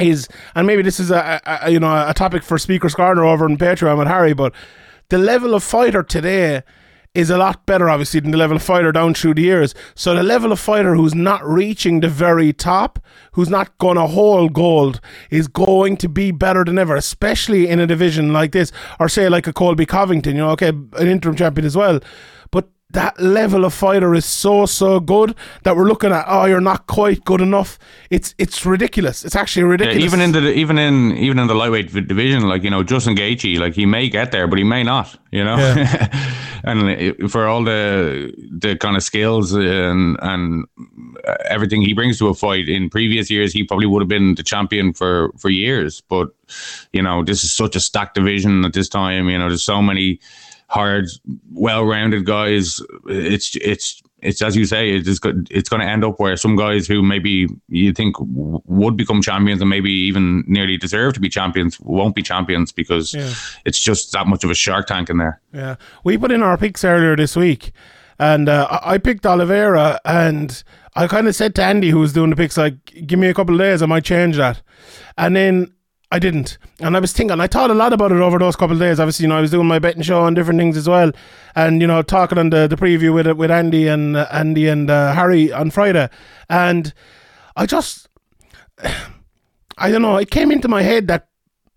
[0.00, 3.44] is, and maybe this is a, a, you know a topic for Speaker's Corner over
[3.44, 4.52] on Patreon with Harry, but
[5.08, 6.62] the level of fighter today
[7.14, 9.74] is a lot better, obviously, than the level of fighter down through the years.
[9.94, 12.98] So the level of fighter who's not reaching the very top,
[13.32, 17.80] who's not going to hold gold, is going to be better than ever, especially in
[17.80, 21.34] a division like this, or say like a Colby Covington, you know, okay, an interim
[21.34, 22.00] champion as well.
[22.92, 26.86] That level of fighter is so so good that we're looking at oh you're not
[26.86, 31.16] quite good enough it's it's ridiculous it's actually ridiculous Yeah, even in the even in
[31.18, 34.46] even in the lightweight division, like you know, Justin Gaethje, like he may get there,
[34.46, 35.14] but he may not.
[35.30, 35.56] You know,
[36.64, 40.64] and for all the the kind of skills and and
[41.26, 44.34] uh, everything he brings to a fight in previous years, he probably would have been
[44.34, 46.00] the champion for for years.
[46.08, 46.28] But
[46.94, 49.28] you know, this is such a stacked division at this time.
[49.28, 50.20] You know, there's so many
[50.68, 51.06] hard,
[51.52, 52.80] well-rounded guys.
[53.06, 56.86] It's it's it's as you say, it's it's going to end up where some guys
[56.86, 61.28] who maybe you think w- would become champions and maybe even nearly deserve to be
[61.28, 63.14] champions won't be champions because
[63.64, 65.40] it's just that much of a shark tank in there.
[65.52, 67.72] Yeah, we put in our picks earlier this week,
[68.18, 70.62] and uh, I I picked Oliveira, and
[70.96, 73.34] I kind of said to Andy, who was doing the picks, like, "Give me a
[73.34, 74.60] couple of days, I might change that,"
[75.16, 75.72] and then
[76.10, 78.74] I didn't, and I was thinking, I thought a lot about it over those couple
[78.74, 78.98] of days.
[78.98, 81.12] Obviously, you know, I was doing my betting show and different things as well,
[81.54, 84.88] and you know, talking on the, the preview with with Andy and uh, Andy and
[84.88, 86.08] uh, Harry on Friday,
[86.48, 86.94] and
[87.56, 88.08] I just
[89.78, 90.16] I don't know.
[90.16, 91.28] It came into my head that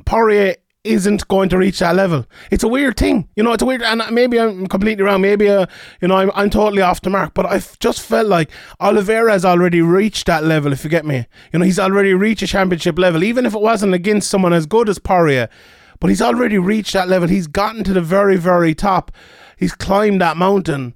[0.06, 2.26] Poirier isn't going to reach that level.
[2.50, 3.54] It's a weird thing, you know.
[3.54, 5.22] It's a weird, and maybe I'm completely wrong.
[5.22, 5.68] Maybe uh,
[6.02, 7.34] you know I'm, I'm totally off the mark.
[7.34, 10.74] But I just felt like Oliveira has already reached that level.
[10.74, 13.62] If you get me, you know, he's already reached a championship level, even if it
[13.62, 15.50] wasn't against someone as good as Poirier.
[16.00, 17.30] But he's already reached that level.
[17.30, 19.12] He's gotten to the very, very top.
[19.58, 20.96] He's climbed that mountain.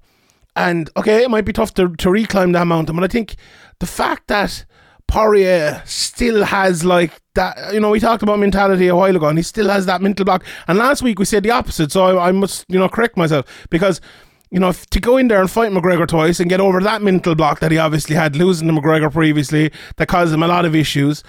[0.56, 3.36] And okay, it might be tough to, to reclimb that mountain, but I think
[3.80, 4.66] the fact that
[5.08, 9.38] Poirier still has like that, you know, we talked about mentality a while ago, and
[9.38, 10.44] he still has that mental block.
[10.68, 13.46] And last week we said the opposite, so I, I must, you know, correct myself
[13.70, 14.02] because,
[14.52, 17.36] you know, to go in there and fight McGregor twice and get over that mental
[17.36, 20.76] block that he obviously had losing to McGregor previously, that caused him a lot of
[20.76, 21.24] issues.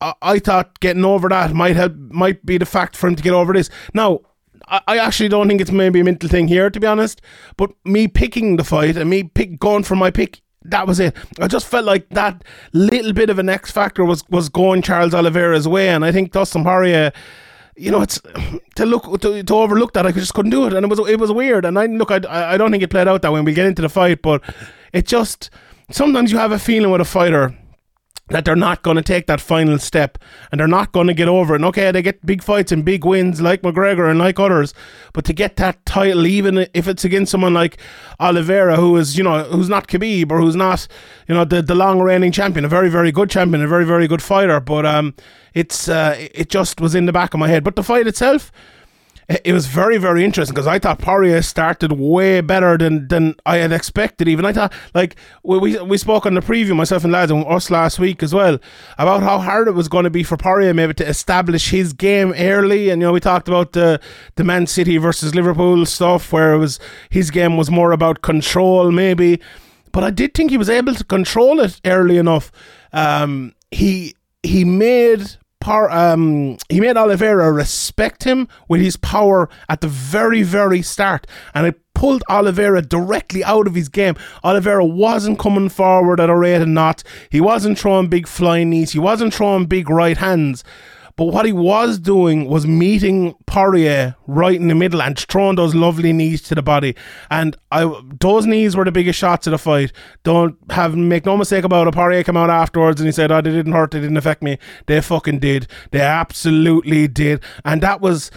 [0.00, 3.22] I, I thought getting over that might help, might be the fact for him to
[3.22, 3.70] get over this.
[3.94, 4.20] Now,
[4.66, 7.22] I I actually don't think it's maybe a mental thing here, to be honest.
[7.56, 11.16] But me picking the fight and me pick going for my pick, that was it.
[11.40, 12.42] I just felt like that
[12.72, 16.32] little bit of an X factor was was going Charles Oliveira's way, and I think
[16.32, 17.12] Dustin Poirier.
[17.76, 18.20] You know, it's
[18.74, 21.18] to look to, to overlook that I just couldn't do it, and it was it
[21.20, 21.64] was weird.
[21.64, 22.20] And I look, I
[22.54, 23.38] I don't think it played out that way.
[23.38, 24.42] When we get into the fight, but
[24.92, 25.50] it just
[25.90, 27.56] sometimes you have a feeling with a fighter
[28.28, 30.18] that they're not going to take that final step
[30.50, 31.56] and they're not going to get over it.
[31.56, 34.74] And okay, they get big fights and big wins like McGregor and like others,
[35.12, 37.78] but to get that title, even if it's against someone like
[38.20, 40.86] Oliveira, who is, you know, who's not Khabib or who's not,
[41.26, 44.06] you know, the, the long reigning champion, a very, very good champion, a very, very
[44.06, 45.14] good fighter, but um,
[45.54, 47.64] it's uh, it just was in the back of my head.
[47.64, 48.52] But the fight itself,
[49.28, 53.58] it was very, very interesting because I thought Poirier started way better than than I
[53.58, 54.26] had expected.
[54.26, 57.44] Even I thought, like we we, we spoke on the preview, myself and lads, and
[57.46, 58.58] us last week as well,
[58.96, 62.32] about how hard it was going to be for Poirier maybe to establish his game
[62.38, 62.88] early.
[62.88, 64.00] And you know, we talked about the
[64.36, 68.90] the Man City versus Liverpool stuff, where it was his game was more about control,
[68.90, 69.40] maybe.
[69.92, 72.50] But I did think he was able to control it early enough.
[72.94, 79.88] Um, he he made Um, he made Oliveira respect him with his power at the
[79.88, 84.14] very, very start, and it pulled Oliveira directly out of his game.
[84.44, 87.02] Oliveira wasn't coming forward at a rate of knots.
[87.28, 88.92] He wasn't throwing big flying knees.
[88.92, 90.62] He wasn't throwing big right hands.
[91.18, 95.74] But what he was doing was meeting Poirier right in the middle and throwing those
[95.74, 96.94] lovely knees to the body.
[97.28, 99.92] And I, those knees were the biggest shots of the fight.
[100.22, 101.94] Don't have make no mistake about it.
[101.94, 103.90] Poirier came out afterwards and he said, "Oh, they didn't hurt.
[103.90, 104.58] They didn't affect me.
[104.86, 105.66] They fucking did.
[105.90, 108.30] They absolutely did." And that was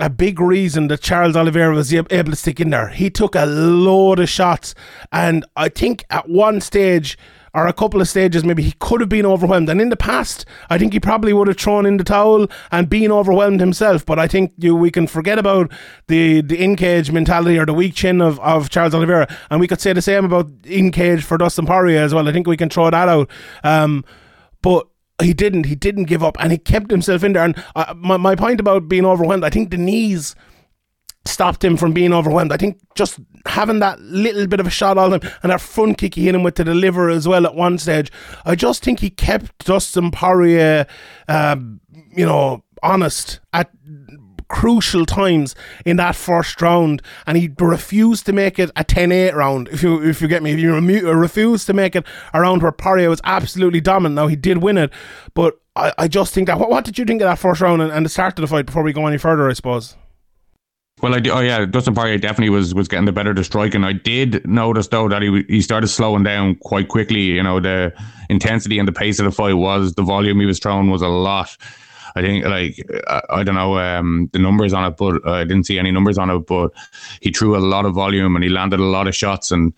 [0.00, 2.88] a big reason that Charles Oliveira was able to stick in there.
[2.88, 4.74] He took a load of shots,
[5.12, 7.18] and I think at one stage
[7.54, 9.68] or a couple of stages, maybe he could have been overwhelmed.
[9.68, 12.88] And in the past, I think he probably would have thrown in the towel and
[12.88, 14.06] been overwhelmed himself.
[14.06, 15.70] But I think you we can forget about
[16.08, 19.68] the the in cage mentality or the weak chin of, of Charles Oliveira, and we
[19.68, 22.28] could say the same about in cage for Dustin Poirier as well.
[22.28, 23.30] I think we can throw that out.
[23.62, 24.04] Um,
[24.62, 24.86] but
[25.20, 25.66] he didn't.
[25.66, 27.44] He didn't give up, and he kept himself in there.
[27.44, 30.34] And uh, my my point about being overwhelmed, I think the knees
[31.24, 32.52] stopped him from being overwhelmed.
[32.52, 35.98] I think just having that little bit of a shot on him and that front
[35.98, 38.10] kick he hit him with to the as well at one stage,
[38.44, 40.86] I just think he kept Dustin Poirier,
[41.28, 41.80] um,
[42.10, 43.70] you know, honest at
[44.48, 45.54] crucial times
[45.86, 47.02] in that first round.
[47.26, 50.54] And he refused to make it a 10-8 round if you if you get me.
[50.54, 52.04] Remu- refused to make it
[52.34, 54.16] a round where Poirier was absolutely dominant.
[54.16, 54.92] Now he did win it
[55.34, 57.80] but I, I just think that what, what did you think of that first round
[57.80, 59.96] and, and the start of the fight before we go any further I suppose
[61.02, 63.42] Well, I do, oh yeah, Dustin Poirier definitely was was getting the better of the
[63.42, 63.82] striking.
[63.82, 67.22] I did notice though that he he started slowing down quite quickly.
[67.22, 67.92] You know, the
[68.30, 71.08] intensity and the pace of the fight was the volume he was throwing was a
[71.08, 71.56] lot.
[72.14, 72.76] I think like
[73.08, 76.18] I, I don't know um, the numbers on it, but I didn't see any numbers
[76.18, 76.46] on it.
[76.46, 76.70] But
[77.20, 79.50] he threw a lot of volume and he landed a lot of shots.
[79.50, 79.72] And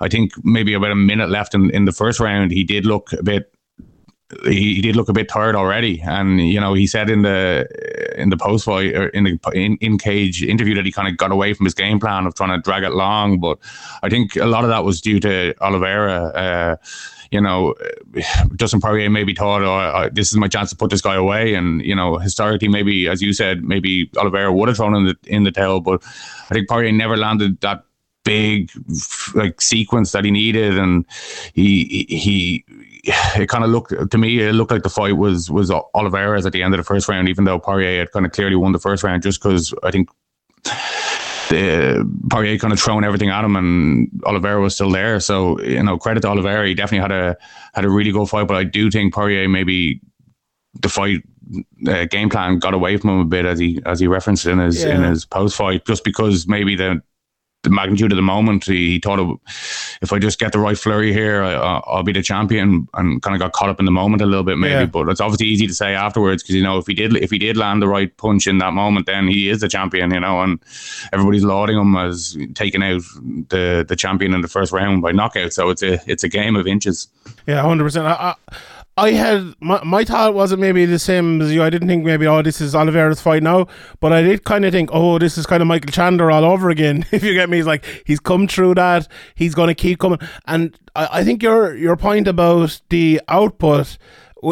[0.00, 3.12] I think maybe about a minute left in, in the first round, he did look
[3.12, 3.52] a bit
[4.44, 7.66] he, he did look a bit tired already, and you know he said in the
[8.16, 11.16] in the post fight or in the in, in cage interview that he kind of
[11.16, 13.40] got away from his game plan of trying to drag it long.
[13.40, 13.58] But
[14.02, 16.24] I think a lot of that was due to Oliveira.
[16.28, 16.76] Uh,
[17.30, 17.74] you know,
[18.56, 21.54] Dustin Poirier maybe thought, oh, this is my chance to put this guy away.
[21.54, 25.16] And, you know, historically, maybe, as you said, maybe Oliveira would have thrown in the,
[25.26, 26.02] in the tail, But
[26.50, 27.84] I think Poirier never landed that
[28.24, 28.70] big
[29.34, 31.06] like sequence that he needed and
[31.54, 32.64] he he
[33.36, 36.52] it kind of looked to me it looked like the fight was was Oliveira's at
[36.52, 38.78] the end of the first round even though Poirier had kind of clearly won the
[38.78, 40.08] first round just because I think
[41.50, 45.20] the Poirier kind of thrown everything at him, and Oliveira was still there.
[45.20, 47.36] So you know, credit to Oliveira, he definitely had a
[47.74, 48.48] had a really good fight.
[48.48, 50.00] But I do think Poirier maybe
[50.80, 51.22] the fight
[51.86, 54.58] uh, game plan got away from him a bit as he as he referenced in
[54.58, 54.96] his yeah.
[54.96, 57.02] in his post fight, just because maybe the
[57.62, 58.64] the magnitude of the moment.
[58.64, 59.38] He, he thought of,
[60.00, 63.34] if I just get the right flurry here, I, will be the champion, and kind
[63.34, 64.72] of got caught up in the moment a little bit, maybe.
[64.72, 64.86] Yeah.
[64.86, 67.38] But it's obviously easy to say afterwards because you know if he did if he
[67.38, 70.40] did land the right punch in that moment, then he is the champion, you know,
[70.42, 70.58] and
[71.12, 73.02] everybody's lauding him as taking out
[73.48, 75.52] the the champion in the first round by knockout.
[75.52, 77.08] So it's a it's a game of inches.
[77.46, 78.36] Yeah, hundred percent.
[79.00, 81.62] I, had my, my thought wasn't maybe the same as you.
[81.62, 83.66] I didn't think maybe oh this is Oliveira's fight now,
[84.00, 86.68] but I did kind of think oh this is kind of Michael Chandler all over
[86.68, 87.06] again.
[87.12, 89.08] if you get me, he's like he's come through that.
[89.34, 93.96] He's going to keep coming, and I, I think your your point about the output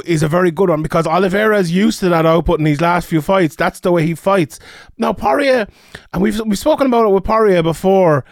[0.05, 3.09] is a very good one because Oliveira is used to that output in these last
[3.09, 3.55] few fights.
[3.55, 4.59] That's the way he fights.
[4.97, 5.67] Now Poirier,
[6.13, 8.25] and we've we've spoken about it with Poirier before.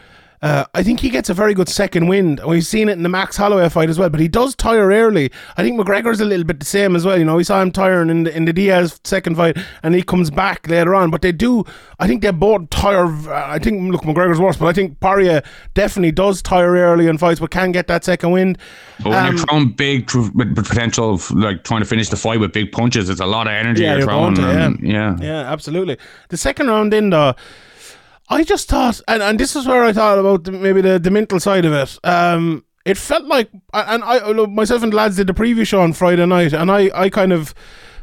[0.42, 2.40] Uh, I think he gets a very good second wind.
[2.46, 5.30] We've seen it in the Max Holloway fight as well, but he does tire early.
[5.56, 7.18] I think McGregor's a little bit the same as well.
[7.18, 10.02] You know, we saw him tiring in the, in the Diaz second fight, and he
[10.02, 11.10] comes back later on.
[11.10, 11.64] But they do,
[11.98, 13.06] I think they both tire.
[13.06, 15.42] Uh, I think look, McGregor's worse, but I think Poirier
[15.74, 18.58] definitely does tire early in fights, but can get that second wind.
[18.98, 22.40] But when um, you're throwing big with potential of like trying to finish the fight
[22.40, 24.34] with big punches, it's a lot of energy yeah, you're, you're throwing.
[24.34, 24.70] To, yeah.
[24.80, 25.98] yeah, yeah, absolutely.
[26.28, 27.34] The second round in though.
[28.28, 31.10] I just thought, and, and this is where I thought about the, maybe the, the
[31.10, 31.98] mental side of it.
[32.04, 36.24] Um, it felt like, and I myself and lads did the preview show on Friday
[36.26, 37.54] night, and I, I kind of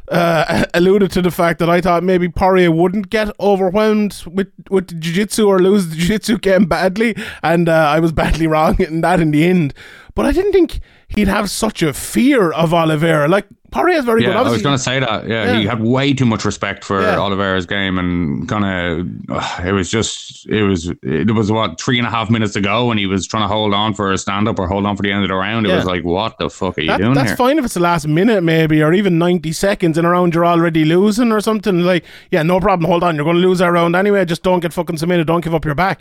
[0.08, 5.00] uh, alluded to the fact that I thought maybe Poirier wouldn't get overwhelmed with with
[5.00, 9.20] jiu-jitsu or lose the jiu-jitsu game badly, and uh, I was badly wrong in that
[9.20, 9.74] in the end.
[10.14, 13.26] But I didn't think he'd have such a fear of Oliveira.
[13.26, 14.36] Like Poirier is very yeah, good.
[14.36, 15.28] Obviously, I was going to say that.
[15.28, 17.18] Yeah, yeah, he had way too much respect for yeah.
[17.18, 21.98] Oliveira's game, and kind of uh, it was just it was it was what three
[21.98, 24.18] and a half minutes to go, and he was trying to hold on for a
[24.18, 25.66] stand up or hold on for the end of the round.
[25.66, 25.76] It yeah.
[25.76, 27.14] was like, what the fuck are you doing?
[27.14, 27.36] That's here?
[27.36, 30.46] fine if it's the last minute, maybe, or even ninety seconds in a round you're
[30.46, 31.80] already losing or something.
[31.80, 32.88] Like, yeah, no problem.
[32.88, 34.24] Hold on, you're going to lose that round anyway.
[34.24, 35.26] Just don't get fucking submitted.
[35.26, 36.00] Don't give up your back.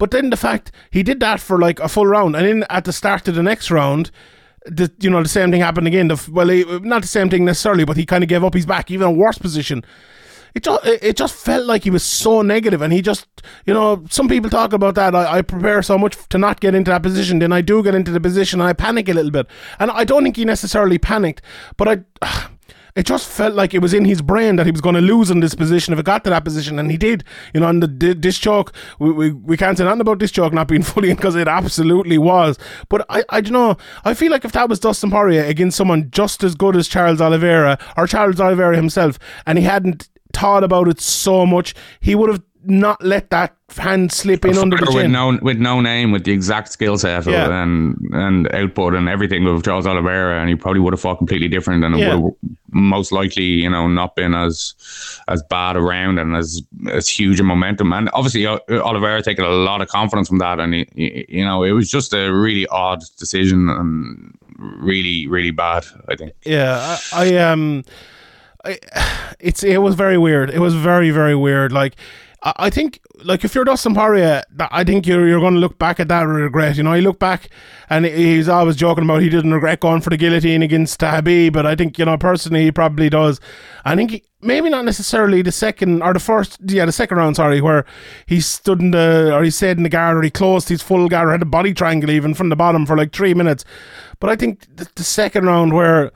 [0.00, 2.84] But then the fact he did that for like a full round, and then at
[2.86, 4.10] the start of the next round
[4.66, 6.08] the, you know the same thing happened again.
[6.08, 8.66] The, well, he, not the same thing necessarily, but he kind of gave up his
[8.66, 9.84] back, even a worse position.
[10.54, 13.26] It just it just felt like he was so negative, and he just
[13.66, 15.14] you know some people talk about that.
[15.14, 17.94] I, I prepare so much to not get into that position, then I do get
[17.94, 19.46] into the position, and I panic a little bit.
[19.78, 21.42] And I don't think he necessarily panicked,
[21.76, 21.88] but
[22.22, 22.46] I.
[22.96, 25.30] it just felt like it was in his brain that he was going to lose
[25.30, 27.24] in this position if it got to that position, and he did.
[27.54, 30.52] You know, and the, disc choke, we, we, we can't say nothing about disc choke
[30.52, 32.58] not being fully in because it absolutely was.
[32.88, 33.76] But I, I don't know.
[34.04, 37.20] I feel like if that was Dustin Poirier against someone just as good as Charles
[37.20, 42.30] Oliveira or Charles Oliveira himself, and he hadn't thought about it so much, he would
[42.30, 44.94] have not let that hand slipping in under the chin.
[44.94, 47.62] With no, with no name, with the exact skill set yeah.
[47.62, 51.48] and and output and everything of Charles Oliveira, and he probably would have fought completely
[51.48, 52.14] different, and yeah.
[52.14, 52.34] would
[52.72, 54.74] most likely, you know, not been as
[55.28, 57.92] as bad around and as as huge a momentum.
[57.92, 61.72] And obviously, Oliveira taking a lot of confidence from that, and he, you know, it
[61.72, 65.84] was just a really odd decision and really, really bad.
[66.08, 66.32] I think.
[66.44, 67.84] Yeah, I, I um.
[68.64, 68.78] I,
[69.40, 70.50] it's it was very weird.
[70.50, 71.72] It was very very weird.
[71.72, 71.96] Like
[72.42, 76.00] I think, like, if you're Dustin Poirier, I think you're you're going to look back
[76.00, 76.78] at that with regret.
[76.78, 77.50] You know, you look back,
[77.90, 81.66] and he's always joking about he didn't regret going for the guillotine against Khabib, but
[81.66, 83.40] I think you know personally he probably does.
[83.84, 87.36] I think he, maybe not necessarily the second or the first, yeah, the second round,
[87.36, 87.84] sorry, where
[88.24, 91.08] he stood in the or he stayed in the guard or he closed his full
[91.08, 93.66] guard or had a body triangle even from the bottom for like three minutes.
[94.18, 96.10] But I think the, the second round where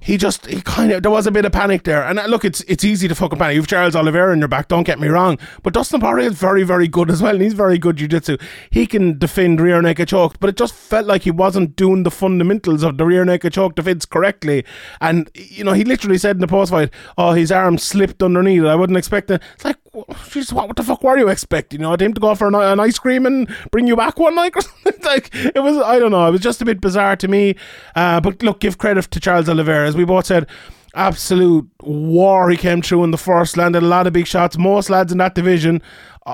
[0.00, 2.02] he just he kind of there was a bit of panic there.
[2.04, 3.56] And uh, look, it's it's easy to fucking panic.
[3.56, 4.68] You've Charles Oliveira in your back.
[4.68, 7.52] Don't get me wrong, but Dustin Poirier is very very good as well, and he's
[7.52, 8.36] very good jiu-jitsu.
[8.70, 12.10] He can defend rear naked choke, but it just felt like he wasn't doing the
[12.10, 14.64] fundamentals of the rear naked choke defense correctly.
[15.00, 18.64] And you know, he literally said in the post fight, "Oh, his arm slipped underneath.
[18.64, 19.76] I wouldn't expect it." It's like,
[20.30, 21.80] Jesus, what, what the fuck were you expecting?
[21.80, 24.34] You know, him to go for an, an ice cream and bring you back one
[24.34, 25.02] night or something?
[25.02, 25.76] like it was.
[25.78, 26.26] I don't know.
[26.28, 27.56] It was just a bit bizarre to me.
[27.94, 30.48] Uh, but look, give credit to Charles Oliveira, as we both said
[30.94, 34.58] absolute war he came through in the first, landed a lot of big shots.
[34.58, 35.82] Most lads in that division,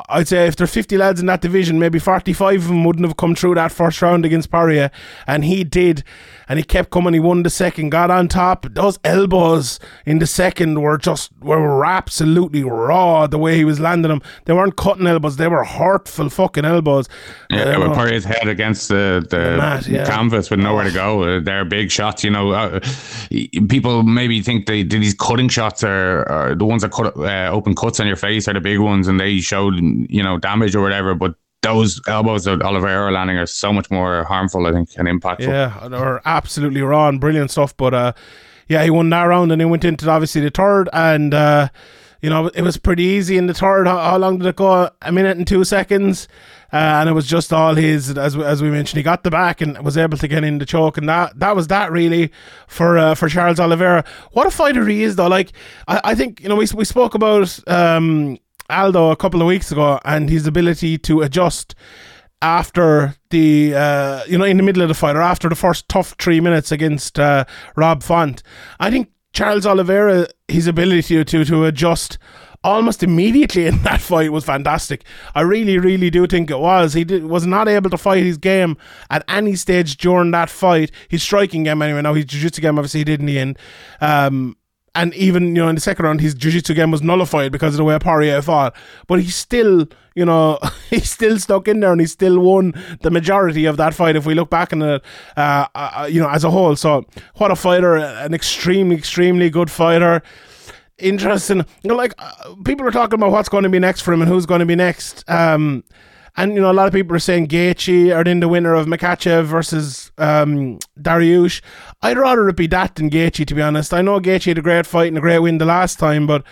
[0.09, 3.17] I'd say if there's 50 lads in that division, maybe 45 of them wouldn't have
[3.17, 4.91] come through that first round against Poirier.
[5.27, 6.03] And he did.
[6.49, 7.15] And he kept coming.
[7.15, 8.67] He won the second, got on top.
[8.71, 14.11] Those elbows in the second were just, were absolutely raw the way he was landing
[14.11, 14.21] them.
[14.45, 17.09] They weren't cutting elbows, they were hurtful fucking elbows.
[17.51, 20.05] Yeah, with Poirier's head against the, the mat, yeah.
[20.05, 21.23] canvas with nowhere to go.
[21.23, 22.51] Uh, they're big shots, you know.
[22.51, 22.81] Uh,
[23.69, 27.75] people maybe think they these cutting shots are, are the ones that cut uh, open
[27.75, 29.75] cuts on your face are the big ones, and they showed
[30.09, 31.15] you know damage or whatever.
[31.15, 35.49] But those elbows that Oliveira landing are so much more harmful, I think, and impactful.
[35.49, 37.77] Yeah, were absolutely raw and brilliant stuff.
[37.77, 38.13] But uh,
[38.69, 41.69] yeah, he won that round and he went into obviously the third, and uh,
[42.23, 43.87] you know it was pretty easy in the third.
[43.87, 44.91] How, how long did it go?
[45.03, 46.29] A minute and two seconds,
[46.73, 48.17] uh, and it was just all his.
[48.17, 50.67] As as we mentioned, he got the back and was able to get in the
[50.67, 52.31] choke, and that that was that really
[52.67, 54.05] for uh, for Charles Oliveira.
[54.33, 55.29] What a fighter he is, though.
[55.29, 55.53] Like
[55.89, 57.59] I, I think you know we we spoke about.
[57.69, 58.39] Um,
[58.71, 61.75] Aldo a couple of weeks ago and his ability to adjust
[62.43, 65.89] after the uh, you know in the middle of the fight or after the first
[65.89, 67.45] tough three minutes against uh,
[67.77, 68.43] Rob Font.
[68.79, 72.19] I think Charles Oliveira his ability to to, adjust
[72.63, 75.05] almost immediately in that fight was fantastic.
[75.35, 76.95] I really, really do think it was.
[76.95, 78.77] He did, was not able to fight his game
[79.11, 80.91] at any stage during that fight.
[81.09, 82.01] His striking game, anyway.
[82.03, 83.59] Now his jiu-jitsu game, obviously, he did in the end.
[84.01, 84.57] Um,
[84.95, 87.79] and even you know in the second round, his jiu-jitsu game was nullified because of
[87.79, 88.75] the way Poirier fought.
[89.07, 90.59] But he still, you know,
[90.91, 94.17] he's still stuck in there, and he still won the majority of that fight.
[94.17, 95.03] If we look back on it,
[95.37, 96.77] uh, uh, you know, as a whole.
[96.77, 97.05] So
[97.37, 97.97] what a fighter!
[97.97, 100.23] An extremely, extremely good fighter
[100.99, 101.59] interesting.
[101.83, 104.23] You know, like uh, people are talking about what's going to be next for him
[104.23, 105.29] and who's going to be next.
[105.29, 105.83] Um,
[106.37, 108.87] and you know, a lot of people are saying Gaethje are in the winner of
[108.87, 111.61] Makhachev versus um, Dariush.
[112.03, 113.95] I'd rather it be that than Gaethje, to be honest.
[113.95, 116.45] I know Gaethje had a great fight and a great win the last time, but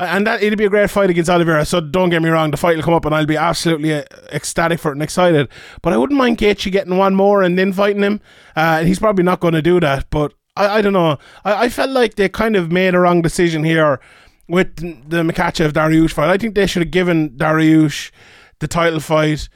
[0.00, 1.66] and that it'll be a great fight against Oliveira.
[1.66, 4.04] So don't get me wrong, the fight will come up and I'll be absolutely uh,
[4.32, 5.48] ecstatic for it and excited.
[5.82, 8.20] But I wouldn't mind Gaethje getting one more and then fighting him.
[8.56, 11.18] Uh, he's probably not going to do that, but I, I don't know.
[11.44, 14.00] I, I felt like they kind of made a wrong decision here
[14.48, 16.30] with the Makhachev Dariush fight.
[16.30, 18.10] I think they should have given Dariush
[18.60, 19.48] the title fight,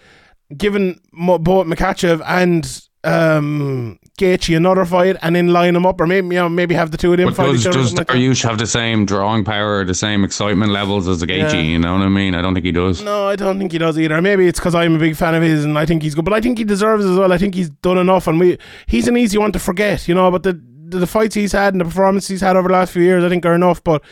[0.57, 6.07] given mo- both Makhachev and um, Gaethje another fight, and then line them up, or
[6.07, 7.79] maybe you know maybe have the two of them But fight does, each other.
[7.79, 8.07] does like.
[8.07, 11.53] Dariush have the same drawing power, the same excitement levels as the Gaethje?
[11.55, 11.61] Yeah.
[11.61, 12.35] You know what I mean?
[12.37, 13.03] I don't think he does.
[13.03, 14.21] No, I don't think he does either.
[14.23, 16.35] Maybe it's because I'm a big fan of his and I think he's good, but
[16.35, 17.33] I think he deserves as well.
[17.33, 20.31] I think he's done enough, and we he's an easy one to forget, you know.
[20.31, 20.53] But the
[20.85, 23.25] the, the fights he's had and the performances he's had over the last few years,
[23.25, 23.83] I think are enough.
[23.83, 24.05] But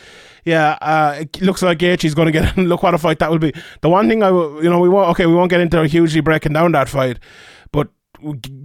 [0.45, 2.57] yeah, uh, it looks like Gaethje's going to get.
[2.57, 3.53] look what a fight that will be.
[3.81, 5.09] The one thing I, will- you know, we won't.
[5.11, 7.19] Okay, we won't get into hugely breaking down that fight,
[7.71, 7.89] but.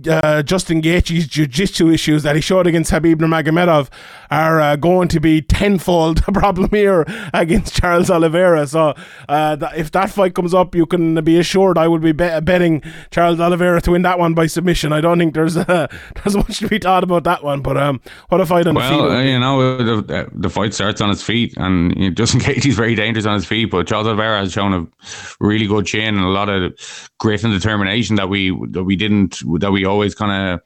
[0.09, 3.89] Uh, Justin Gaethje's jiu-jitsu issues that he showed against Khabib Nurmagomedov
[4.31, 8.67] are uh, going to be tenfold a problem here against Charles Oliveira.
[8.67, 8.95] So
[9.29, 12.45] uh, th- if that fight comes up, you can be assured I will be bet-
[12.45, 14.93] betting Charles Oliveira to win that one by submission.
[14.93, 17.63] I don't think there's uh, there's much to be thought about that one.
[17.63, 21.01] But um, what a fight on the Well, uh, you know, the, the fight starts
[21.01, 23.71] on his feet, and you know, Justin Gaethje's very dangerous on his feet.
[23.71, 24.87] But Charles Oliveira has shown a
[25.41, 29.43] really good chin and a lot of grit and determination that we that we didn't
[29.59, 30.61] that we always kind of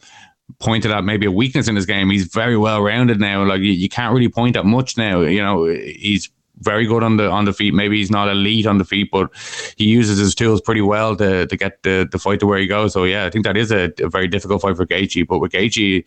[0.58, 2.10] pointed at maybe a weakness in his game.
[2.10, 3.44] He's very well rounded now.
[3.44, 5.20] Like you, you can't really point at much now.
[5.20, 6.28] You know, he's
[6.60, 7.74] very good on the on the feet.
[7.74, 9.30] Maybe he's not elite on the feet, but
[9.76, 12.66] he uses his tools pretty well to to get the, the fight to where he
[12.66, 12.92] goes.
[12.92, 15.26] So yeah, I think that is a, a very difficult fight for Gaethje.
[15.26, 16.04] But with Gaethje,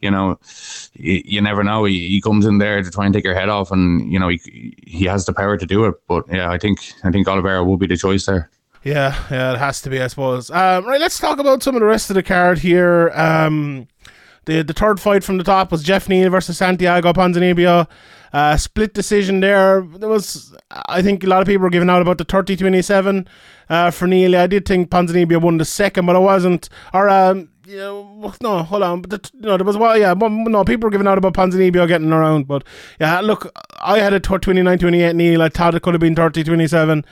[0.00, 0.38] you know,
[0.94, 1.84] you, you never know.
[1.84, 4.28] He, he comes in there to try and take your head off, and you know
[4.28, 5.94] he he has the power to do it.
[6.06, 8.50] But yeah, I think I think Oliveira will be the choice there.
[8.86, 10.48] Yeah, yeah, it has to be, I suppose.
[10.48, 13.10] Um, right, let's talk about some of the rest of the card here.
[13.16, 13.88] Um,
[14.44, 17.88] the the third fight from the top was Jeff Neal versus Santiago Ponzinibbio.
[18.32, 19.80] Uh, split decision there.
[19.80, 23.26] There was, I think, a lot of people were giving out about the 30 27
[23.68, 24.36] uh, for Neal.
[24.36, 26.68] I did think Ponzinibbio won the second, but I wasn't.
[26.94, 29.00] Or, um, no, hold on.
[29.00, 32.12] But the, no, there was well, yeah, no, people were giving out about Ponzinibbio getting
[32.12, 32.46] around.
[32.46, 32.62] But
[33.00, 35.42] yeah, look, I had it 29 28 Neal.
[35.42, 37.04] I thought it could have been 30 27.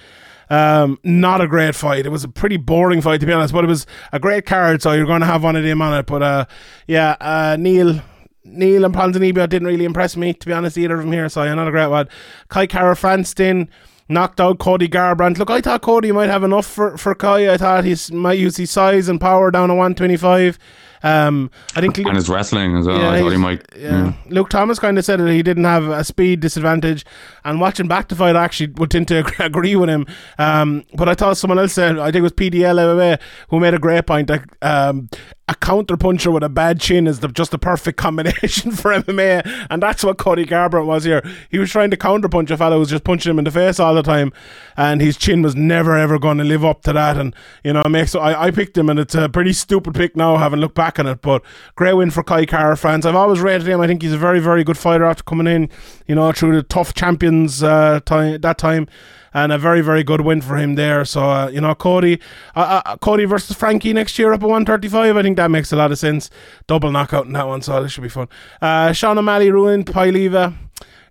[0.50, 2.06] Um, not a great fight.
[2.06, 4.82] It was a pretty boring fight to be honest, but it was a great card,
[4.82, 6.06] so you're going to have one of them on it.
[6.06, 6.44] But uh,
[6.86, 8.00] yeah, uh, Neil
[8.44, 11.42] Neil and Ponzinibbio didn't really impress me, to be honest, either of them here, so
[11.42, 12.08] yeah, not a great one.
[12.48, 13.68] Kai Kara Franston
[14.08, 15.38] knocked out Cody Garbrandt.
[15.38, 17.52] Look, I thought Cody might have enough for, for Kai.
[17.52, 20.58] I thought he might use his size and power down to 125.
[21.04, 22.98] Um, I think And his wrestling as well.
[22.98, 23.62] Yeah, I thought he might.
[23.76, 24.14] yeah.
[24.30, 27.04] Luke Thomas kind of said that he didn't have a speed disadvantage,
[27.44, 30.06] and watching back the fight, I actually would tend to agree with him.
[30.38, 33.74] Um, but I thought someone else said, I think it was PDL MMA, who made
[33.74, 35.10] a great point that um,
[35.46, 39.66] a counter puncher with a bad chin is the, just the perfect combination for MMA,
[39.68, 41.22] and that's what Cody Garbrandt was here.
[41.50, 43.50] He was trying to counter punch a fellow who was just punching him in the
[43.50, 44.32] face all the time,
[44.74, 47.18] and his chin was never ever going to live up to that.
[47.18, 50.16] And you know, it makes I, I picked him, and it's a pretty stupid pick
[50.16, 51.20] now, having looked back on it.
[51.22, 51.42] But
[51.76, 53.04] great win for Kai Kara-France.
[53.06, 53.80] I've always rated him.
[53.80, 55.68] I think he's a very very good fighter after coming in,
[56.06, 58.88] you know, through the tough champions uh, time that time.
[59.36, 61.04] And a very, very good win for him there.
[61.04, 62.20] So, uh, you know, Cody,
[62.54, 65.16] uh, uh, Cody versus Frankie next year up at 135.
[65.16, 66.30] I think that makes a lot of sense.
[66.68, 68.28] Double knockout in that one, so this should be fun.
[68.62, 70.54] Uh, Sean O'Malley ruined Paiva.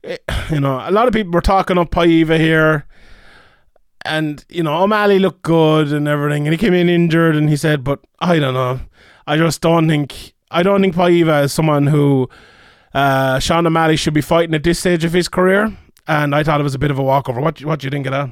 [0.05, 0.15] Eh,
[0.51, 2.86] You know, a lot of people were talking up Paiva here
[4.05, 7.55] and you know O'Malley looked good and everything, and he came in injured, and he
[7.57, 8.79] said, "But I don't know,
[9.28, 12.30] I just don't think I don't think Paiva is someone who
[12.93, 15.76] uh, Sean O'Malley should be fighting at this stage of his career."
[16.07, 17.39] And I thought it was a bit of a walkover.
[17.41, 18.30] What what do you think of that?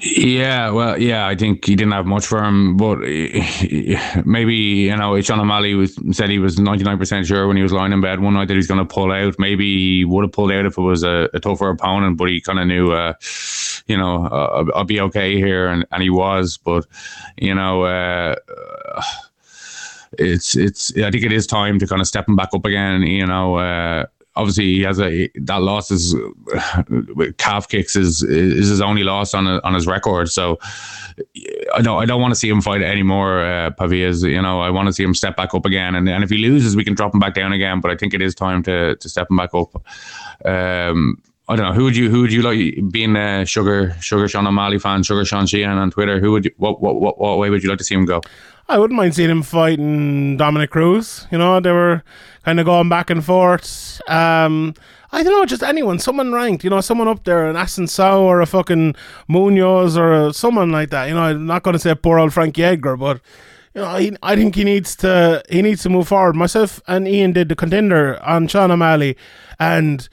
[0.00, 2.98] Yeah, well, yeah, I think he didn't have much for him, but
[4.24, 7.62] maybe you know, Sean O'Malley was said he was ninety nine percent sure when he
[7.62, 9.36] was lying in bed one night that he's going to pull out.
[9.38, 12.40] Maybe he would have pulled out if it was a, a tougher opponent, but he
[12.40, 13.14] kind of knew, uh,
[13.86, 16.58] you know, uh, I'll be okay here, and, and he was.
[16.58, 16.86] But
[17.36, 18.34] you know, uh,
[20.12, 20.96] it's it's.
[20.96, 23.02] I think it is time to kind of step him back up again.
[23.02, 23.56] You know.
[23.56, 24.06] Uh,
[24.38, 26.14] Obviously, he has a that loss is
[27.38, 30.30] calf kicks is is his only loss on a, on his record.
[30.30, 30.60] So
[31.74, 33.40] I don't I don't want to see him fight anymore.
[33.40, 35.96] Uh, Paivas, you know, I want to see him step back up again.
[35.96, 37.80] And and if he loses, we can drop him back down again.
[37.80, 39.74] But I think it is time to to step him back up.
[40.44, 44.28] Um, I don't know who would you who would you like being a sugar sugar
[44.28, 46.20] Sean O'Malley fan, sugar Sean Sheehan on Twitter.
[46.20, 48.20] Who would you, what what what what way would you like to see him go?
[48.68, 51.26] I wouldn't mind seeing him fighting Dominick Cruz.
[51.30, 52.02] You know, they were
[52.44, 54.00] kind of going back and forth.
[54.08, 54.74] Um,
[55.10, 58.42] I don't know, just anyone, someone ranked, you know, someone up there, an Assunção or
[58.42, 58.94] a fucking
[59.28, 61.06] Munhoz or a, someone like that.
[61.08, 63.22] You know, I'm not going to say poor old Frankie Edgar, but
[63.74, 66.36] you know, he, I think he needs to he needs to move forward.
[66.36, 69.16] Myself and Ian did the contender on Sean O'Malley,
[69.58, 70.06] and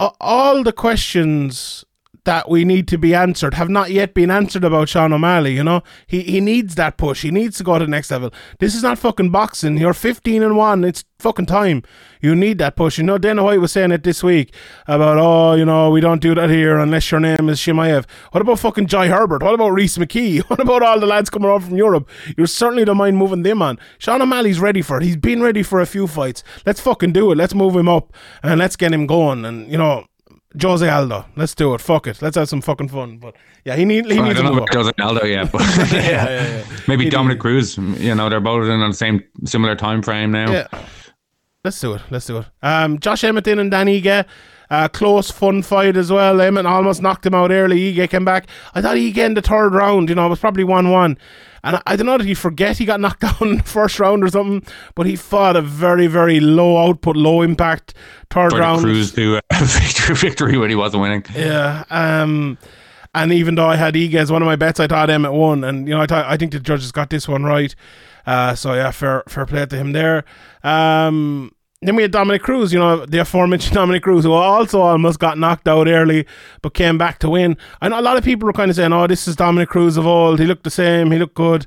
[0.00, 1.84] all the questions
[2.24, 5.54] that we need to be answered have not yet been answered about Sean O'Malley.
[5.54, 7.22] You know, he he needs that push.
[7.22, 8.32] He needs to go to the next level.
[8.60, 9.76] This is not fucking boxing.
[9.76, 10.84] You're 15 and one.
[10.84, 11.82] It's fucking time.
[12.20, 12.98] You need that push.
[12.98, 14.54] You know, Dana White was saying it this week
[14.86, 18.06] about oh, you know, we don't do that here unless your name is Chimaev.
[18.30, 19.42] What about fucking Jai Herbert?
[19.42, 20.42] What about Rhys McKee?
[20.52, 22.08] What about all the lads coming over from Europe?
[22.36, 23.78] You certainly don't mind moving them on.
[23.98, 25.02] Sean O'Malley's ready for it.
[25.02, 26.44] He's been ready for a few fights.
[26.66, 27.36] Let's fucking do it.
[27.36, 28.12] Let's move him up
[28.42, 29.44] and let's get him going.
[29.44, 30.04] And you know.
[30.60, 31.24] Jose Aldo.
[31.36, 31.80] Let's do it.
[31.80, 32.20] Fuck it.
[32.20, 33.18] Let's have some fucking fun.
[33.18, 34.74] But yeah, he, need, he I needs to don't know about.
[34.74, 35.60] Jose Aldo yet, but
[35.92, 37.76] yeah, maybe Dominick Cruz.
[37.76, 40.50] You know, they're both in on the same similar time frame now.
[40.50, 40.66] Yeah.
[41.64, 42.02] Let's do it.
[42.10, 42.46] Let's do it.
[42.62, 44.24] Um, Josh Emmett in and Dan Ige.
[44.68, 46.40] Uh, close, fun fight as well.
[46.40, 47.94] Emmett almost knocked him out early.
[47.94, 48.48] Ige came back.
[48.74, 51.18] I thought Ige in the third round, you know, it was probably 1 1.
[51.64, 53.98] And I, I don't know, did he forget he got knocked down in the first
[54.00, 54.64] round or something?
[54.94, 57.94] But he fought a very, very low output, low impact
[58.30, 58.82] third round.
[58.82, 61.24] cruise to a victory, victory when he wasn't winning.
[61.34, 61.84] Yeah.
[61.90, 62.58] Um,
[63.14, 65.64] and even though I had Ige as one of my bets, I thought Emmett won.
[65.64, 67.74] And, you know, I thought, I think the judges got this one right.
[68.26, 70.24] Uh, so, yeah, fair, fair play to him there.
[70.62, 71.52] Um,
[71.82, 75.38] then we had Dominick Cruz, you know, the aforementioned Dominick Cruz, who also almost got
[75.38, 76.26] knocked out early,
[76.62, 77.56] but came back to win.
[77.80, 79.96] I know a lot of people were kind of saying, oh, this is Dominick Cruz
[79.96, 80.38] of old.
[80.38, 81.10] He looked the same.
[81.10, 81.66] He looked good.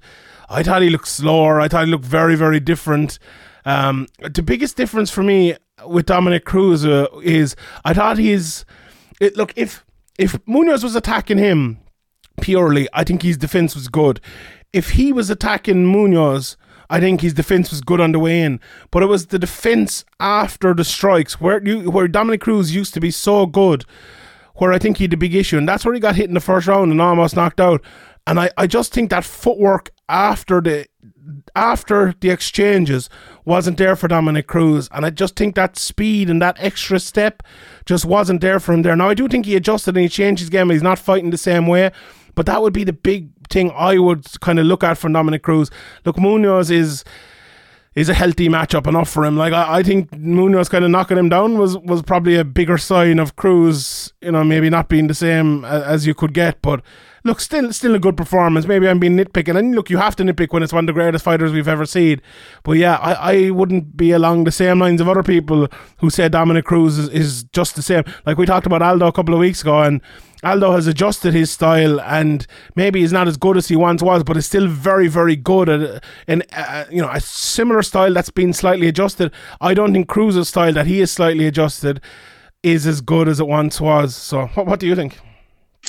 [0.50, 1.60] I thought he looked slower.
[1.60, 3.20] I thought he looked very, very different.
[3.66, 5.56] Um, the biggest difference for me
[5.86, 8.64] with Dominick Cruz uh, is I thought he's.
[9.20, 9.84] It, look, if
[10.18, 11.80] if Munhoz was attacking him
[12.42, 14.22] purely, I think his defense was good.
[14.72, 16.56] If he was attacking Munhoz,
[16.90, 18.60] I think his defense was good on the way in.
[18.92, 23.00] But it was the defense after the strikes where you where Dominick Cruz used to
[23.00, 23.86] be so good,
[24.56, 26.34] where I think he had a big issue, and that's where he got hit in
[26.34, 27.82] the first round and almost knocked out.
[28.28, 30.88] And I, I just think that footwork after the
[31.56, 33.10] after the exchanges
[33.46, 37.44] wasn't there for Dominick Cruz, and I just think that speed and that extra step
[37.86, 38.96] just wasn't there for him there.
[38.96, 40.70] Now I do think he adjusted and he changed his game.
[40.70, 41.92] He's not fighting the same way,
[42.36, 45.44] but that would be the big thing I would kind of look at for Dominick
[45.44, 45.70] Cruz.
[46.06, 47.04] Look, Munhoz is
[47.96, 49.38] is a healthy matchup enough for him.
[49.38, 52.78] Like I, I think Munhoz kind of knocking him down was was probably a bigger
[52.78, 56.62] sign of Cruz, you know, maybe not being the same a- as you could get.
[56.62, 56.82] But
[57.26, 58.66] look, still still a good performance.
[58.66, 60.94] Maybe I'm being nitpicking, and look, you have to nitpick when it's one of the
[60.94, 62.22] greatest fighters we've ever seen.
[62.64, 65.68] But yeah, I, I wouldn't be along the same lines of other people
[65.98, 68.04] who say Dominick Cruz is, is just the same.
[68.26, 70.02] Like we talked about Aldo a couple of weeks ago, and
[70.44, 72.46] Aldo has adjusted his style, and
[72.76, 75.68] maybe he's not as good as he once was, but is still very, very good
[75.68, 79.34] at in uh, you know a similar style that's been slightly adjusted.
[79.60, 82.00] I don't think Cruz's style that he is slightly adjusted
[82.62, 84.16] is as good as it once was.
[84.16, 85.20] So, what, what do you think?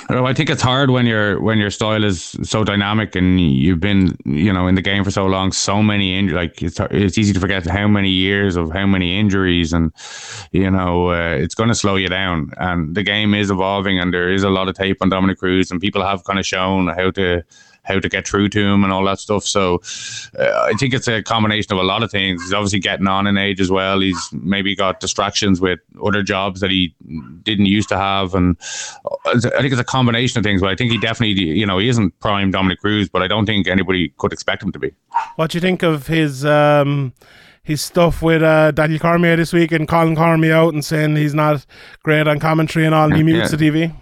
[0.08, 4.16] I think it's hard when your when your style is so dynamic and you've been
[4.24, 6.36] you know in the game for so long, so many injuries.
[6.36, 9.92] Like it's it's easy to forget how many years of how many injuries, and
[10.52, 12.52] you know uh, it's going to slow you down.
[12.58, 15.70] And the game is evolving, and there is a lot of tape on Dominick Cruz,
[15.70, 17.42] and people have kind of shown how to
[17.86, 19.44] how to get through to him and all that stuff.
[19.44, 19.80] So
[20.38, 22.42] uh, I think it's a combination of a lot of things.
[22.42, 24.00] He's obviously getting on in age as well.
[24.00, 26.94] He's maybe got distractions with other jobs that he
[27.42, 28.56] didn't used to have, and
[29.24, 30.60] I think it's a combination of things.
[30.60, 33.46] But I think he definitely, you know, he isn't prime Dominick Cruz, but I don't
[33.46, 34.92] think anybody could expect him to be.
[35.36, 36.44] What do you think of his?
[36.44, 37.12] Um
[37.62, 41.34] his stuff with uh, Daniel Cormier this week and calling Cormier out and saying he's
[41.34, 41.66] not
[42.04, 43.56] great on commentary and all, and he mutes Yeah.
[43.56, 43.92] the TV.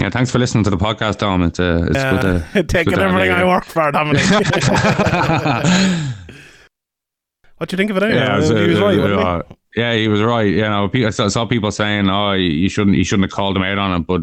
[0.00, 1.42] Yeah, thanks for listening to the podcast, Dom.
[1.42, 4.22] It's, uh, it's good to it's Taking good to have everything I work for, Dominick.
[7.58, 8.18] what do you think of it anyway?
[8.18, 9.26] Yeah, was, he was uh, right, wasn't he?
[9.26, 9.42] uh,
[9.76, 10.48] yeah, he was right.
[10.48, 13.62] You know, I saw, saw people saying, "Oh, you shouldn't, you shouldn't have called him
[13.62, 14.22] out on it." But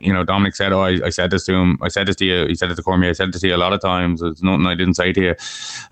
[0.00, 1.78] you know, Dominick said, "Oh, I, I said this to him.
[1.82, 2.46] I said this to you.
[2.46, 3.10] He said it to Cormier.
[3.10, 4.22] I said this to you a lot of times.
[4.22, 5.34] It's nothing I didn't say to you."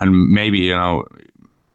[0.01, 1.05] And maybe you know,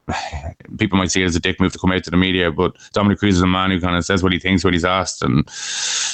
[0.77, 2.75] people might see it as a dick move to come out to the media, but
[2.93, 5.23] Dominick Cruz is a man who kind of says what he thinks when he's asked,
[5.23, 5.47] and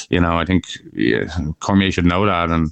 [0.10, 1.26] you know, I think yeah,
[1.60, 2.72] Cormier should know that, and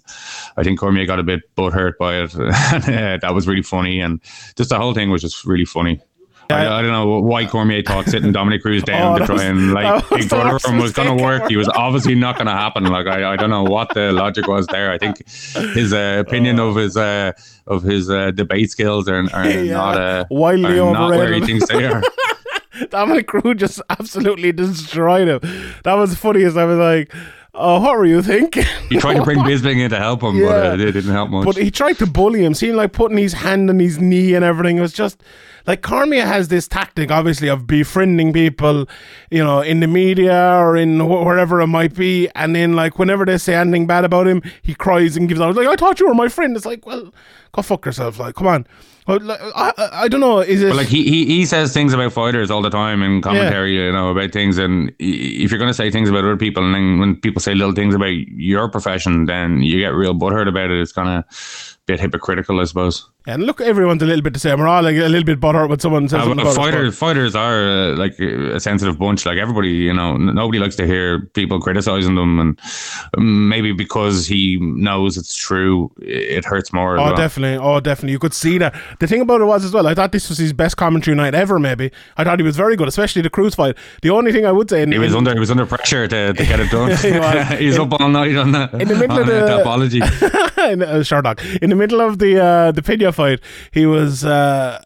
[0.57, 2.36] I think Cormier got a bit butthurt by it.
[2.39, 4.22] uh, that was really funny, and
[4.55, 6.01] just the whole thing was just really funny.
[6.49, 9.73] I, I don't know why Cormier thought sitting Dominick Cruz down Oh, to try and
[9.73, 11.49] like Big the Brother him was going to work.
[11.49, 12.85] He was obviously not going to happen.
[12.85, 14.91] Like I, I don't know what the logic was there.
[14.91, 15.27] I think
[15.75, 17.33] his uh, opinion of his uh,
[17.67, 21.41] of his uh, debate skills are, are Yeah, not uh, wildly are not where he
[21.41, 22.01] thinks they are.
[22.89, 25.39] Dominick Cruz just absolutely destroyed him.
[25.83, 26.57] That was the funniest.
[26.57, 27.11] I was like,
[27.57, 28.65] oh, what were you thinking?
[28.89, 31.45] He tried to bring Bisping in to help him, but uh, it didn't help much.
[31.45, 34.45] But he tried to bully him, seemed like putting his hand on his knee and
[34.45, 34.77] everything.
[34.77, 35.21] It was just
[35.65, 38.87] like Cormier has this tactic, obviously, of befriending people,
[39.29, 42.29] you know, in the media or in wh- wherever it might be.
[42.35, 45.55] And then, like, whenever they say anything bad about him, he cries and gives out,
[45.55, 46.55] like, I thought you were my friend.
[46.55, 47.13] It's like, well,
[47.51, 48.17] go fuck yourself.
[48.17, 48.67] Like, come on.
[49.07, 50.39] Well, like, I, I, don't know.
[50.39, 50.67] Is it.
[50.67, 53.91] But like he, he he says things about fighters all the time in commentary, you
[53.91, 54.57] know, about things.
[54.57, 57.55] And if you're going to say things about other people, and then when people say
[57.55, 60.81] little things about your profession, then you get real butthurt about it.
[60.81, 63.07] It's kind of bit hypocritical, I suppose.
[63.27, 64.59] and look, everyone's a little bit the same.
[64.59, 66.97] We're all like, a little bit butthurt when someone says Uh, something but about fighters,
[66.97, 69.25] fighters are uh, like a sensitive bunch.
[69.25, 72.59] Like everybody, you know, n- nobody likes to hear people criticizing them, and
[73.17, 76.97] maybe because he knows it's true, it hurts more.
[76.99, 77.15] Oh, well.
[77.15, 77.57] definitely.
[77.57, 78.11] Oh, definitely.
[78.11, 78.75] You could see that.
[78.99, 81.33] The thing about it was as well, I thought this was his best commentary night
[81.35, 81.91] ever, maybe.
[82.17, 83.77] I thought he was very good, especially the Cruz fight.
[84.01, 84.83] The only thing I would say.
[84.83, 86.89] In, He was in- under he was under pressure to, to get it done.
[86.97, 87.59] He was.
[87.59, 90.01] He's up all night on the in the middle of the- apology.
[90.71, 91.41] in, uh, Sherlock.
[91.61, 93.39] In the middle of the uh, the Pena fight,
[93.71, 94.25] he was.
[94.25, 94.82] Uh,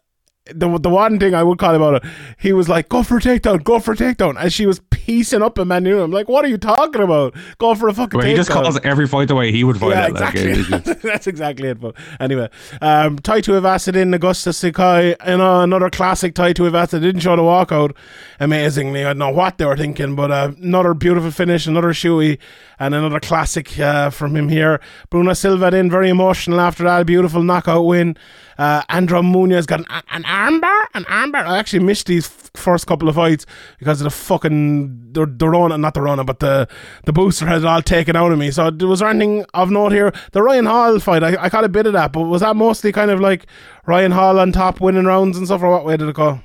[0.46, 3.20] the, the one thing I would call about it, he was like, go for a
[3.20, 4.34] takedown, go for a takedown.
[4.38, 5.86] And she was piecing up a man.
[5.86, 7.34] I'm like, what are you talking about?
[7.58, 8.30] Go for a fucking Well, takedown.
[8.30, 10.10] he just calls every fight the way he would fight Yeah, it.
[10.10, 10.62] Exactly.
[10.84, 11.80] just- That's exactly it.
[11.80, 12.48] But anyway,
[12.80, 17.94] um, Taito Ivasadin, Augusto Sakai, you know, another classic Tai Tuivasa didn't show the walkout
[18.40, 19.02] amazingly.
[19.04, 22.38] I don't know what they were thinking, but uh, another beautiful finish, another shoey,
[22.80, 24.80] and another classic uh, from him here.
[25.10, 28.16] Bruno Silva then very emotional after that beautiful knockout win.
[28.58, 31.46] Uh, Andre Muniz got an, an armbar, an armbar.
[31.46, 33.46] I actually missed these f- first couple of fights
[33.78, 36.68] because of the fucking the, the Rona, not the Rona, but the
[37.04, 38.50] the booster had it all taken out of me.
[38.50, 40.12] So was there anything of note here?
[40.32, 42.92] The Ryan Hall fight, I, I caught a bit of that, but was that mostly
[42.92, 43.46] kind of like
[43.86, 46.40] Ryan Hall on top, winning rounds and stuff, or what way did it go?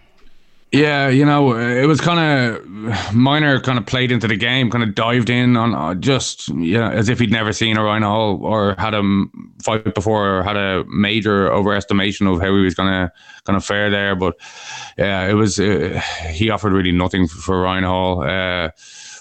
[0.73, 4.83] Yeah, you know, it was kind of Minner, kind of played into the game, kind
[4.83, 8.03] of dived in on uh, just you know as if he'd never seen a Ryan
[8.03, 12.61] Hall or had a m- fight before, or had a major overestimation of how he
[12.61, 13.13] was gonna
[13.45, 14.13] gonna fare there.
[14.15, 14.35] But
[14.97, 16.01] yeah, it was uh,
[16.31, 18.23] he offered really nothing for, for Ryan Hall.
[18.23, 18.71] Uh,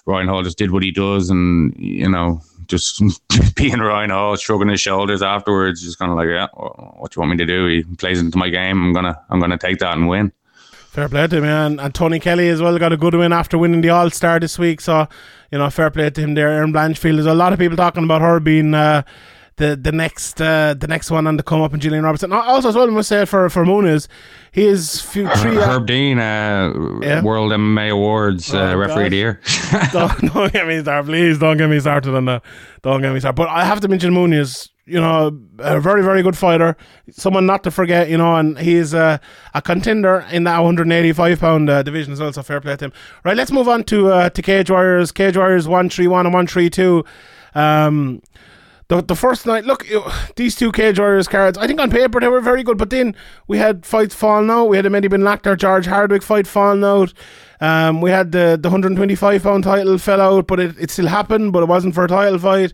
[0.04, 2.40] Ryan Hall just did what he does, and you know.
[2.66, 3.00] Just
[3.54, 7.20] being Ryan Hall, shrugging his shoulders afterwards, just kind of like, yeah, what do you
[7.20, 7.68] want me to do?
[7.68, 8.82] He plays into my game.
[8.82, 10.32] I'm gonna, I'm gonna take that and win.
[10.96, 11.78] Fair play to him, man.
[11.78, 14.58] And Tony Kelly as well got a good win after winning the All Star this
[14.58, 14.80] week.
[14.80, 15.06] So,
[15.50, 16.48] you know, fair play to him there.
[16.48, 17.16] Erin Blanchfield.
[17.16, 19.02] There's a lot of people talking about her being uh,
[19.56, 22.32] the the next uh, the next one on the come up and Gillian Robertson.
[22.32, 24.06] Also, as well, I must say for for Muniz,
[24.52, 25.56] he is few, three.
[25.56, 27.22] uh, Herb Dean, uh, Yeah.
[27.22, 29.40] World MMA Awards uh, Oh, referee of the year.
[29.92, 31.38] don't, don't get me started, please.
[31.38, 32.42] Don't get me started on that.
[32.82, 33.36] Don't get me started.
[33.36, 34.68] But I have to mention Muniz.
[34.88, 36.76] You know, a very, very good fighter.
[37.10, 38.08] Someone not to forget.
[38.08, 39.20] You know, and he is a,
[39.52, 42.32] a contender in that 185 pound uh, division as well.
[42.32, 42.92] So fair play to him.
[43.24, 45.10] Right, let's move on to uh, to Cage Warriors.
[45.10, 47.04] Cage Warriors one three one and one three two.
[47.56, 48.22] Um,
[48.88, 49.84] the, the first night, look,
[50.36, 53.16] these two Cage Warriors cards, I think on paper they were very good, but then
[53.48, 54.66] we had fights falling out.
[54.66, 57.12] We had a Mehdi Ben Lakhtar, George Hardwick fight falling out.
[57.60, 61.52] Um, we had the, the 125 pound title fell out, but it, it still happened,
[61.52, 62.72] but it wasn't for a title fight.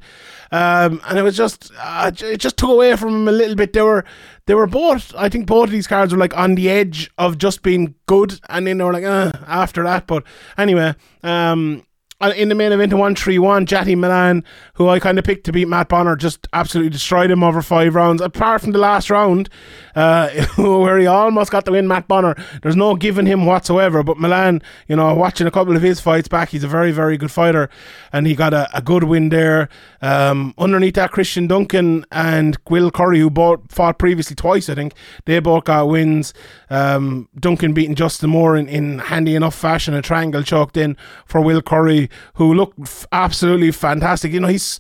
[0.50, 3.72] Um, and it was just, uh, it just took away from him a little bit.
[3.72, 4.04] They were,
[4.46, 7.38] they were both, I think both of these cards were like on the edge of
[7.38, 10.06] just being good, and then they were like, uh, after that.
[10.06, 10.24] But
[10.58, 11.84] anyway, um,
[12.30, 14.44] in the main event, in 131, Jati Milan,
[14.74, 17.94] who I kind of picked to beat Matt Bonner, just absolutely destroyed him over five
[17.94, 18.22] rounds.
[18.22, 19.48] Apart from the last round,
[19.94, 24.02] uh, where he almost got the win, Matt Bonner, there's no giving him whatsoever.
[24.02, 27.16] But Milan, you know, watching a couple of his fights back, he's a very, very
[27.16, 27.68] good fighter,
[28.12, 29.68] and he got a, a good win there.
[30.00, 33.30] Um, underneath that, Christian Duncan and Will Curry, who
[33.68, 34.94] fought previously twice, I think,
[35.24, 36.34] they both got wins.
[36.70, 40.96] Um, Duncan beating Justin Moore in, in handy enough fashion, a triangle choked in
[41.26, 44.32] for Will Curry, who looked f- absolutely fantastic.
[44.32, 44.78] You know, he's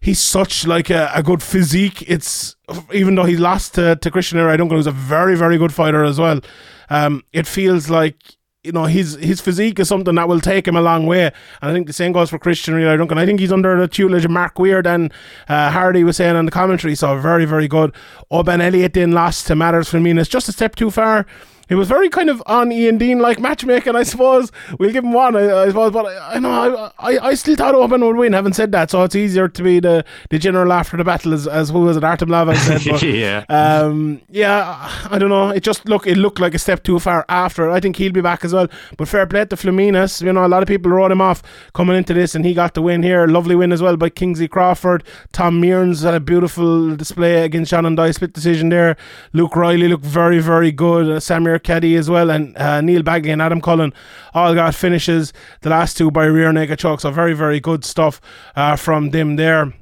[0.00, 2.02] he's such like a, a good physique.
[2.08, 2.56] It's
[2.92, 6.18] even though he lost to, to Christian Duncan, who's a very very good fighter as
[6.18, 6.40] well.
[6.88, 8.16] Um, it feels like
[8.62, 11.34] you know his his physique is something that will take him a long way, and
[11.70, 13.18] I think the same goes for Christian Duncan.
[13.18, 15.12] I think he's under the tutelage of Mark Weird and
[15.48, 17.94] uh, Hardy was saying on the commentary, so very very good.
[18.30, 21.26] Oh Ben Elliott then lost to Matters for me, it's just a step too far.
[21.68, 24.52] He was very kind of on Ian Dean like matchmaking, I suppose.
[24.78, 27.74] We'll give him one, I, I suppose, but I, I know I, I, still thought
[27.74, 28.34] Open would win.
[28.34, 31.48] Having said that, so it's easier to be the, the general after the battle, as,
[31.48, 32.82] as who was it, Artem Lobov said.
[32.88, 33.44] But, yeah.
[33.48, 35.50] um, yeah, I don't know.
[35.50, 37.70] It just look it looked like a step too far after.
[37.70, 38.68] I think he'll be back as well.
[38.96, 40.22] But fair play to Flaminas.
[40.22, 41.42] You know, a lot of people wrote him off
[41.74, 43.26] coming into this, and he got the win here.
[43.26, 45.02] Lovely win as well by Kingsley Crawford.
[45.32, 48.96] Tom Mearns had a beautiful display against Shannon Dye split decision there.
[49.32, 51.10] Luke Riley looked very very good.
[51.10, 53.92] Uh, Samir Keddy as well, and uh, Neil Bagley and Adam Cullen
[54.34, 55.32] all got finishes.
[55.62, 57.00] The last two by rear naked choke.
[57.00, 58.20] So very very good stuff
[58.54, 59.72] uh, from them there.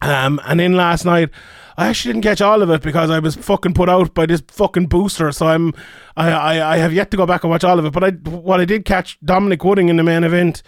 [0.00, 1.30] Um, and then last night,
[1.76, 4.42] I actually didn't catch all of it because I was fucking put out by this
[4.48, 5.32] fucking booster.
[5.32, 5.72] So I'm,
[6.16, 7.92] I, I, I have yet to go back and watch all of it.
[7.92, 10.62] But I, what I did catch Dominic Wooding in the main event,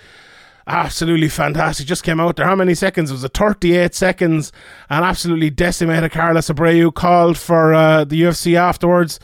[0.67, 1.87] absolutely fantastic.
[1.87, 2.47] Just came out there.
[2.47, 3.11] How many seconds?
[3.11, 4.53] It was a 38 seconds
[4.91, 6.93] and absolutely decimated Carlos Abreu.
[6.93, 9.21] Called for uh, the UFC afterwards.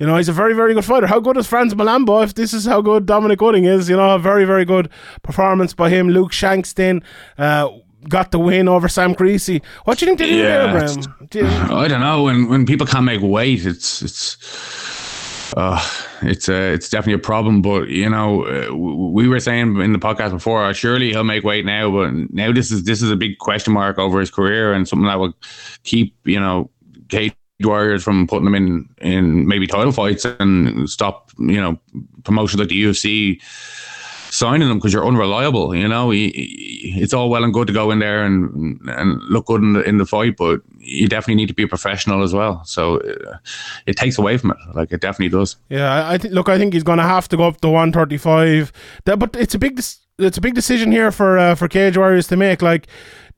[0.00, 1.06] You know, he's a very, very good fighter.
[1.06, 2.24] How good is Franz Malambo?
[2.24, 4.88] If this is how good Dominic Wooding is, you know, a very, very good
[5.22, 6.08] performance by him.
[6.08, 7.02] Luke Shankston
[7.36, 7.68] uh,
[8.08, 9.60] got the win over Sam Creasy.
[9.84, 11.26] What do you think they did Yeah, there, Graham?
[11.28, 12.22] Do you- I don't know.
[12.24, 15.78] When when people can't make weight, it's it's uh,
[16.22, 17.60] it's uh, it's definitely a problem.
[17.60, 21.44] But you know, uh, we were saying in the podcast before, uh, surely he'll make
[21.44, 21.90] weight now.
[21.90, 25.06] But now this is this is a big question mark over his career and something
[25.08, 25.34] that will
[25.84, 26.70] keep you know
[27.10, 27.34] Cage
[27.66, 31.78] Warriors from putting them in in maybe title fights and stop you know
[32.24, 33.40] promotions like the UFC
[34.30, 35.74] signing them because you're unreliable.
[35.74, 39.60] You know, it's all well and good to go in there and and look good
[39.60, 42.64] in the in the fight, but you definitely need to be a professional as well.
[42.64, 43.36] So uh,
[43.86, 44.56] it takes away from it.
[44.74, 45.56] Like it definitely does.
[45.68, 46.32] Yeah, I, think.
[46.32, 48.72] Look, I think he's going to have to go up to one thirty five.
[49.04, 49.78] But it's a big,
[50.18, 52.62] it's a big decision here for uh, for Cage Warriors to make.
[52.62, 52.86] Like,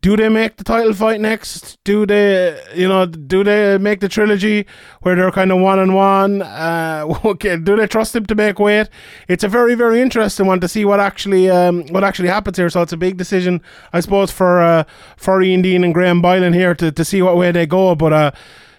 [0.03, 1.79] do they make the title fight next?
[1.85, 4.67] Do they, you know, do they make the trilogy
[5.03, 6.43] where they're kind of one on one?
[6.43, 8.89] Uh, okay, do they trust him to make weight?
[9.29, 12.69] It's a very, very interesting one to see what actually, um, what actually happens here.
[12.69, 14.85] So it's a big decision, I suppose, for uh,
[15.17, 17.95] for Ian Dean and Graham Boylan here to, to see what way they go.
[17.95, 18.33] But uh,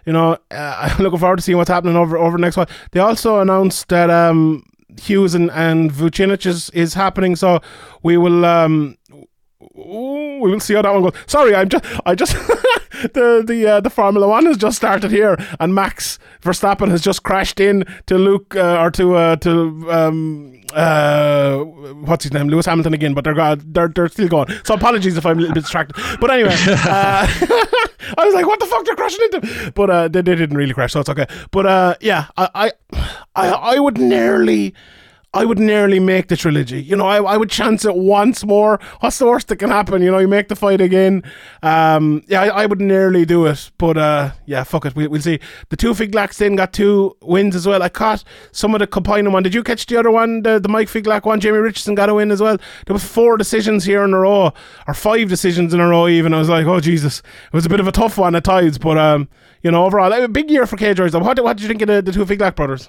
[0.05, 2.67] you know, uh, I'm looking forward to seeing what's happening over over next one.
[2.91, 4.65] They also announced that um,
[5.01, 7.61] Hughes and and Vucinic is, is happening, so
[8.03, 8.97] we will um,
[9.78, 11.14] ooh, we will see how that one goes.
[11.28, 12.34] Sorry, I'm just I just
[13.14, 17.24] the the uh, the Formula One has just started here, and Max Verstappen has just
[17.24, 22.66] crashed in to Luke uh, or to uh, to um uh what's his name Lewis
[22.66, 24.47] Hamilton again, but they're they're they're still going.
[24.64, 26.01] So apologies if I'm a little bit distracted.
[26.20, 27.28] But anyway, uh,
[28.18, 29.72] I was like, what the fuck they're crashing into?
[29.76, 31.28] But uh, they, they didn't really crash, so it's okay.
[31.51, 32.72] But uh, yeah, I I
[33.36, 34.74] I, I would nearly.
[35.36, 36.81] I would nearly make the trilogy.
[36.81, 38.79] You know, I, I would chance it once more.
[38.99, 40.03] What's the worst that can happen?
[40.03, 41.23] You know, you make the fight again.
[41.63, 44.95] Um, yeah, I, I would nearly do it, but uh, yeah, fuck it.
[44.95, 45.39] We, we'll see.
[45.69, 47.81] The two Figlaks then got two wins as well.
[47.81, 49.41] I caught some of the Combined one.
[49.41, 50.43] Did you catch the other one?
[50.43, 51.39] The, the Mike Figlak one.
[51.39, 52.57] Jamie Richardson got a win as well.
[52.86, 54.53] There was four decisions here in a row,
[54.88, 56.07] or five decisions in a row.
[56.07, 58.43] Even I was like, oh Jesus, it was a bit of a tough one at
[58.43, 59.27] times, but um,
[59.63, 61.15] you know, overall, a big year for Cage Warriors.
[61.15, 62.88] What, what did you think of the, the two Figlak brothers?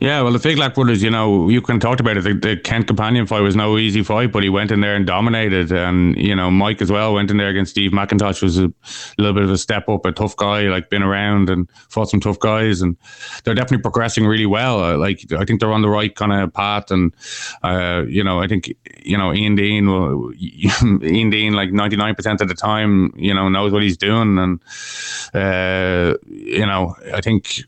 [0.00, 2.24] Yeah, well, the Figlak brothers, you know, you can talk about it.
[2.24, 5.06] The, the, Kent Companion fight was no easy fight, but he went in there and
[5.06, 5.72] dominated.
[5.72, 8.72] And, you know, Mike as well went in there against Steve McIntosh, was a
[9.18, 12.20] little bit of a step up, a tough guy, like been around and fought some
[12.20, 12.82] tough guys.
[12.82, 12.96] And
[13.44, 14.82] they're definitely progressing really well.
[14.82, 16.90] Uh, like, I think they're on the right kind of path.
[16.90, 17.14] And,
[17.62, 20.32] uh, you know, I think, you know, Ian Dean, will,
[21.02, 24.38] Ian Dean, like 99% of the time, you know, knows what he's doing.
[24.38, 24.60] And,
[25.32, 27.64] uh, you know, I think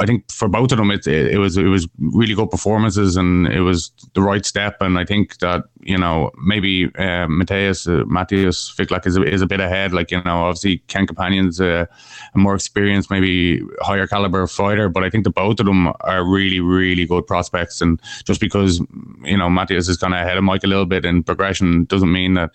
[0.00, 3.16] I think for both of them, it, it, it was it was really good performances,
[3.16, 4.76] and it was the right step.
[4.80, 9.42] And I think that you know maybe uh, Matthias uh, Matthias Figlak is a, is
[9.42, 9.92] a bit ahead.
[9.92, 11.88] Like you know, obviously Ken Companion's a,
[12.34, 16.24] a more experienced, maybe higher caliber fighter, but I think the both of them are
[16.24, 17.80] really really good prospects.
[17.80, 18.80] And just because
[19.24, 22.12] you know Matthias is kind of ahead of Mike a little bit in progression doesn't
[22.12, 22.50] mean that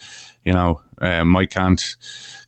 [0.45, 1.95] you know uh, Mike can't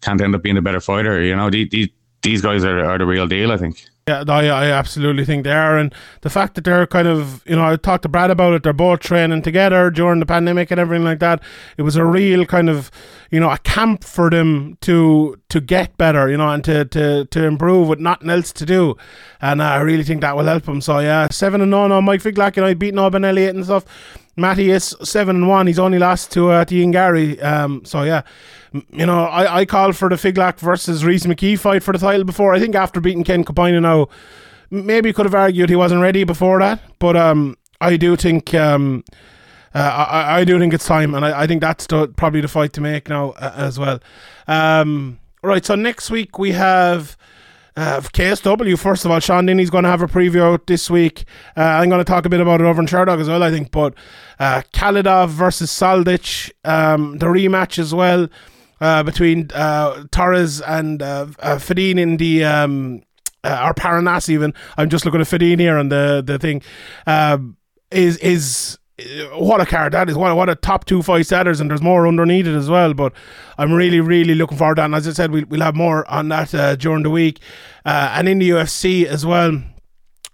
[0.02, 1.22] can't end up being a better fighter.
[1.22, 1.89] You know, these,
[2.22, 3.52] these guys are, are the real deal.
[3.52, 3.86] I think.
[4.08, 5.80] Yeah, I, I absolutely think they are.
[5.80, 5.91] And
[6.22, 8.72] the fact that they're kind of, you know, I talked to Brad about it, they're
[8.72, 11.41] both training together during the pandemic and everything like that.
[11.76, 12.91] It was a real kind of,
[13.32, 17.26] you know, a camp for them to to get better, you know, and to, to,
[17.26, 18.95] to improve with nothing else to do.
[19.41, 20.82] And I really think that will help them.
[20.82, 23.86] So, yeah, 7 and 0 on Mike Figlak, you know, beating Oban Elliott and stuff.
[24.38, 25.67] Matty is seven and one.
[25.67, 27.39] He's only lost to uh, to Ian Garry.
[27.41, 28.23] Um, so yeah,
[28.91, 32.25] you know, I, I called for the Figlak versus Rhys McKee fight for the title
[32.25, 32.53] before.
[32.53, 34.09] I think after beating Ken Campagna now,
[34.69, 36.81] maybe could have argued he wasn't ready before that.
[36.99, 39.05] But um, I do think um,
[39.73, 39.79] uh,
[40.09, 42.73] I, I do think it's time, and I, I think that's the, probably the fight
[42.73, 43.99] to make now uh, as well.
[44.47, 45.65] Um, right.
[45.65, 47.17] So next week we have.
[47.78, 51.26] Uh, KSW, first of all, Sean Denny's going to have a preview out this week.
[51.57, 53.51] Uh, I'm going to talk a bit about it over in Sherdog as well, I
[53.51, 53.71] think.
[53.71, 53.93] But
[54.39, 58.30] uh, Khalidov versus Soldic, um, the rematch as well
[58.80, 62.43] uh, between uh, Torres and uh, uh, in the.
[62.43, 63.01] Um,
[63.43, 64.55] uh, or Paranas even.
[64.76, 66.63] I'm just looking at Fedin here on the the thing.
[67.05, 67.57] Um,
[67.91, 68.80] is is
[69.34, 70.16] what a card that is.
[70.16, 72.93] What, what a top two fight setters, and there's more underneath it as well.
[72.93, 73.14] But
[73.58, 74.86] I'm really, really looking forward to that.
[74.86, 77.39] And as I said, we'll, we'll have more on that uh, during the week.
[77.86, 79.62] Uh, and in the UFC as well.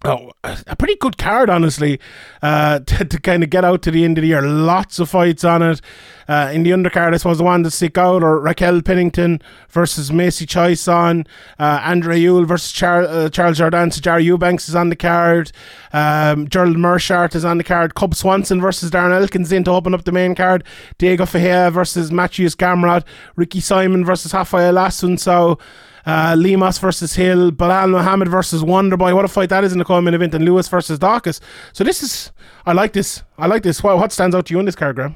[0.04, 2.00] Oh, a pretty good card, honestly,
[2.42, 4.42] uh, to, to kind of get out to the end of the year.
[4.42, 5.80] Lots of fights on it.
[6.28, 10.12] Uh, in the undercard, I suppose the one to stick out or Raquel Pennington versus
[10.12, 11.28] Macy Chiasson,
[11.60, 13.90] uh, Andre Ewell versus Char- uh, Charles Jordan.
[13.90, 15.52] Sijara Eubanks is on the card.
[15.94, 17.94] Um, Gerald Meerschaert is on the card.
[17.94, 20.64] Cub Swanson versus Darren Elkins in to open up the main card.
[20.98, 23.04] Diego Ferreira versus Mateusz Gamrot.
[23.36, 25.60] Ricky Simon versus Rafael Assunção.
[26.06, 29.14] Uh, versus Hill, Belal Muhammad versus Wonderboy.
[29.16, 31.40] What a fight that is in the co-main event, and Lewis versus Daukaus.
[31.74, 32.32] So this is,
[32.66, 33.24] I like this.
[33.38, 33.84] I like this.
[33.84, 35.16] What, what stands out to you in this card, Graham?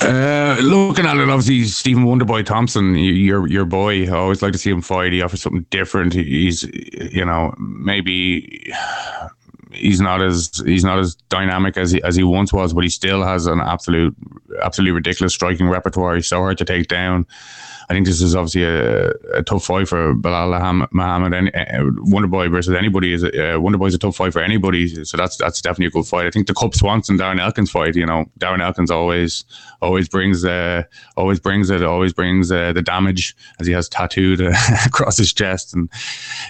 [0.00, 4.06] Uh, looking at it, obviously Stephen Wonderboy Thompson, your your boy.
[4.06, 5.12] I always like to see him fight.
[5.12, 6.14] He offers something different.
[6.14, 6.62] He's,
[7.12, 8.72] you know, maybe
[9.70, 12.90] he's not as he's not as dynamic as he as he once was, but he
[12.90, 14.16] still has an absolute
[14.62, 16.14] absolutely ridiculous striking repertoire.
[16.14, 17.26] He's so hard to take down.
[17.92, 21.34] I think this is obviously a, a tough fight for Belal Muhammad.
[21.34, 25.04] And uh, Wonderboy versus anybody is a, uh, is a tough fight for anybody.
[25.04, 26.24] So that's that's definitely a good fight.
[26.24, 27.94] I think the Cub Swanson Darren Elkins fight.
[27.94, 29.44] You know, Darren Elkins always
[29.82, 30.84] always brings uh,
[31.18, 34.54] always brings it, always brings uh, the damage as he has tattooed uh,
[34.86, 35.90] across his chest, and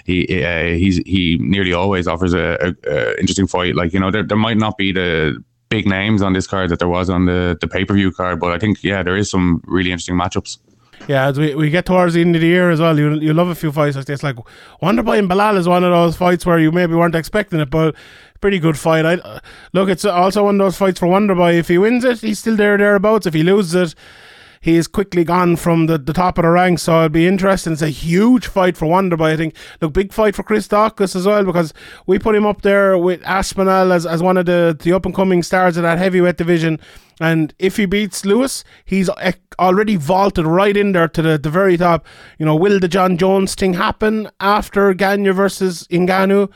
[0.05, 3.75] he uh, he nearly always offers a, a, a interesting fight.
[3.75, 6.79] Like you know, there there might not be the big names on this card that
[6.79, 9.29] there was on the the pay per view card, but I think yeah, there is
[9.29, 10.57] some really interesting matchups
[11.07, 13.33] yeah, as we, we get towards the end of the year as well, you you
[13.33, 14.23] love a few fights like this.
[14.23, 14.37] Like
[14.81, 17.95] Wonderboy and Belal is one of those fights where you maybe weren't expecting it, but
[18.41, 19.05] pretty good fight.
[19.05, 19.39] I
[19.73, 21.57] look, it's also one of those fights for Wonderboy.
[21.57, 23.25] If he wins it, he's still there thereabouts.
[23.25, 23.99] If he loses it,
[24.63, 26.83] he is quickly gone from the, the top of the ranks.
[26.83, 27.73] So it'll be interesting.
[27.73, 29.33] It's a huge fight for Wonderboy.
[29.33, 29.55] I think.
[29.81, 31.73] Look, big fight for Chris Daukaus as well because
[32.07, 35.13] we put him up there with Aspinall as, as one of the, the up and
[35.13, 36.79] coming stars of that heavyweight division.
[37.19, 41.49] And if he beats Lewis, he's eh, already vaulted right in there to the, the
[41.49, 42.05] very top.
[42.39, 46.49] You know, will the Jon Jones thing happen after Gane versus Ngannou?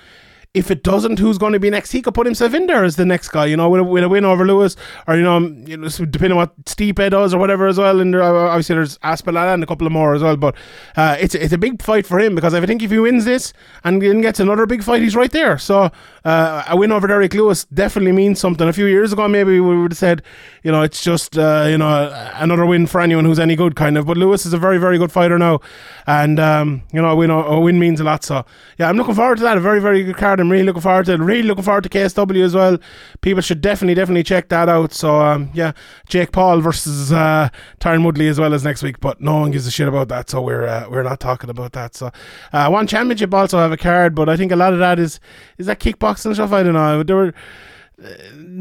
[0.58, 1.92] If it doesn't, who's going to be next?
[1.92, 4.04] He could put himself in there as the next guy, you know, with a, with
[4.04, 4.76] a win over Lewis,
[5.08, 8.00] or you know, you know, depending on what Stipe does or whatever as well.
[8.00, 10.36] And there, obviously there's Aspinall and a couple of more as well.
[10.36, 10.56] But
[10.96, 13.54] uh, it's it's a big fight for him because I think if he wins this
[13.84, 15.58] and then gets another big fight, he's right there.
[15.58, 15.92] So
[16.26, 18.68] uh, a win over Derrick Lewis definitely means something.
[18.68, 20.24] A few years ago, maybe we would have said,
[20.64, 23.98] you know, it's just uh, you know another win for anyone who's any good, kind
[23.98, 24.06] of.
[24.06, 25.60] But Lewis is a very very good fighter now,
[26.06, 28.24] and um, you know, a win a win means a lot.
[28.24, 28.46] So
[28.78, 29.58] yeah, I'm looking forward to that.
[29.58, 30.40] A very very good card.
[30.48, 31.20] I'm really looking forward to it.
[31.20, 32.78] Really looking forward to KSW as well.
[33.20, 34.94] People should definitely definitely check that out.
[34.94, 35.74] So um, yeah,
[36.08, 37.50] Jake Paul versus uh,
[37.82, 39.02] Tyron Woodley as well as next week.
[39.02, 41.74] But no one gives a shit about that, so we're uh, we're not talking about
[41.74, 41.96] that.
[41.96, 42.12] So
[42.54, 45.20] uh, one championship also have a card, but I think a lot of that is
[45.58, 46.54] is that kickboxing stuff.
[46.54, 47.04] I don't know.
[47.04, 47.34] There were.
[48.04, 48.10] Uh,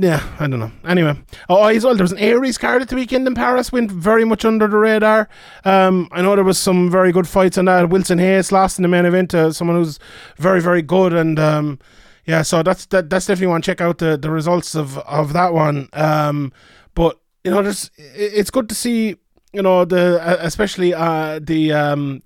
[0.01, 0.73] yeah, I don't know.
[0.87, 1.15] Anyway,
[1.51, 4.25] oh, as well, there was an Ares card at the weekend in Paris, went very
[4.25, 5.29] much under the radar.
[5.65, 7.91] Um, I know there was some very good fights on that.
[7.91, 9.99] Wilson Reis lost in the main event to someone who's
[10.39, 11.79] very, very good, and um,
[12.25, 13.61] yeah, so that's that, that's definitely one.
[13.61, 15.91] Check out the, the results of of that one.
[15.93, 16.51] Um,
[16.95, 19.17] but you know, there's it's good to see
[19.53, 22.23] you know the especially uh, the um,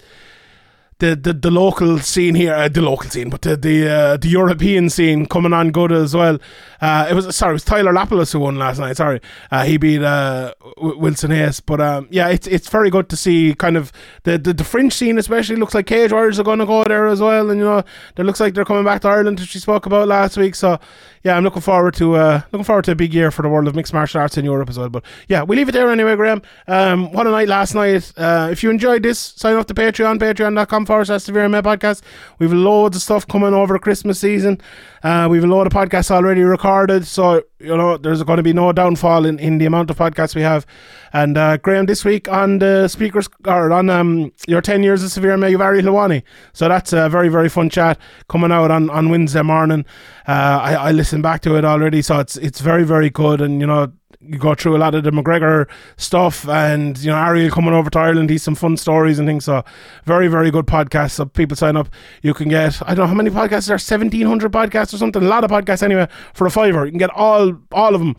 [1.01, 4.29] the, the, the local scene here, uh, the local scene, but the the, uh, the
[4.29, 6.39] European scene coming on good as well.
[6.81, 8.97] Uh, it was sorry, it was Taylor Lapilus who won last night.
[8.97, 9.21] Sorry,
[9.51, 13.55] uh, he beat uh, Wilson Reis, but um, yeah, it's it's very good to see
[13.55, 13.93] kind of
[14.23, 17.07] the, the, the French scene, especially looks like Cage Warriors are going to go there
[17.07, 19.61] as well, and you know, it looks like they're coming back to Ireland, which we
[19.61, 20.55] spoke about last week.
[20.55, 20.79] So
[21.23, 23.69] yeah, I'm looking forward to uh, looking forward to a big year for the world
[23.69, 24.91] of mixed martial arts in Europe as well.
[24.91, 26.43] But yeah, we leave it there anyway, Graham.
[26.67, 28.13] Um, what a night last night.
[28.19, 32.03] if you enjoyed this, sign up to Patreon, patreon.com forward slash Severe MMA podcast.
[32.41, 34.61] We've loads of stuff coming over Christmas season.
[35.05, 38.53] Uh, we've a load of podcasts already recorded, so you know there's going to be
[38.53, 40.67] no downfall in, in the amount of podcasts we have.
[41.13, 45.13] And uh, Graham, this week on the speakers or on um, your ten years of
[45.13, 46.25] Severe MMA, you've Ari Helwani.
[46.55, 47.97] So that's a very very fun chat
[48.29, 49.87] coming out on, on Wednesday morning.
[50.31, 53.61] Uh, I, I listened back to it already, so it's it's very very good, and
[53.61, 57.51] you know you go through a lot of the McGregor stuff and you know Ariel
[57.51, 59.47] coming over to Ireland he's some fun stories and things.
[59.47, 59.65] So
[60.05, 61.13] very very good podcast.
[61.13, 61.89] So people sign up.
[62.23, 65.21] You can get I don't know how many podcasts there are 1700 podcasts or something.
[65.21, 66.85] A lot of podcasts anyway for a fiver.
[66.85, 68.15] You can get all all of them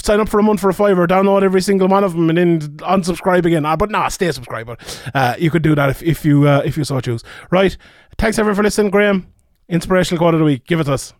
[0.00, 1.04] sign up for a month for a fiver.
[1.08, 3.66] Download every single one of them and then unsubscribe again.
[3.66, 6.62] Uh, but nah stay subscribed but uh, you could do that if, if you uh,
[6.64, 7.24] if you so choose.
[7.50, 7.76] Right.
[8.18, 8.92] Thanks everyone for listening.
[8.92, 9.26] Graham
[9.68, 10.64] inspirational quote of the week.
[10.66, 11.12] Give it to us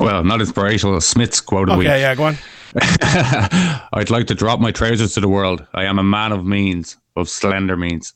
[0.00, 2.36] well not inspirational Smith's quote of okay, the week okay yeah go on
[3.92, 5.66] I'd like to drop my trousers to the world.
[5.74, 8.12] I am a man of means, of slender means.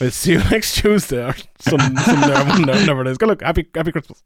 [0.00, 3.16] We'll see you next Tuesday or some, some whatever it is.
[3.18, 3.40] Good luck.
[3.40, 4.22] Happy, happy Christmas.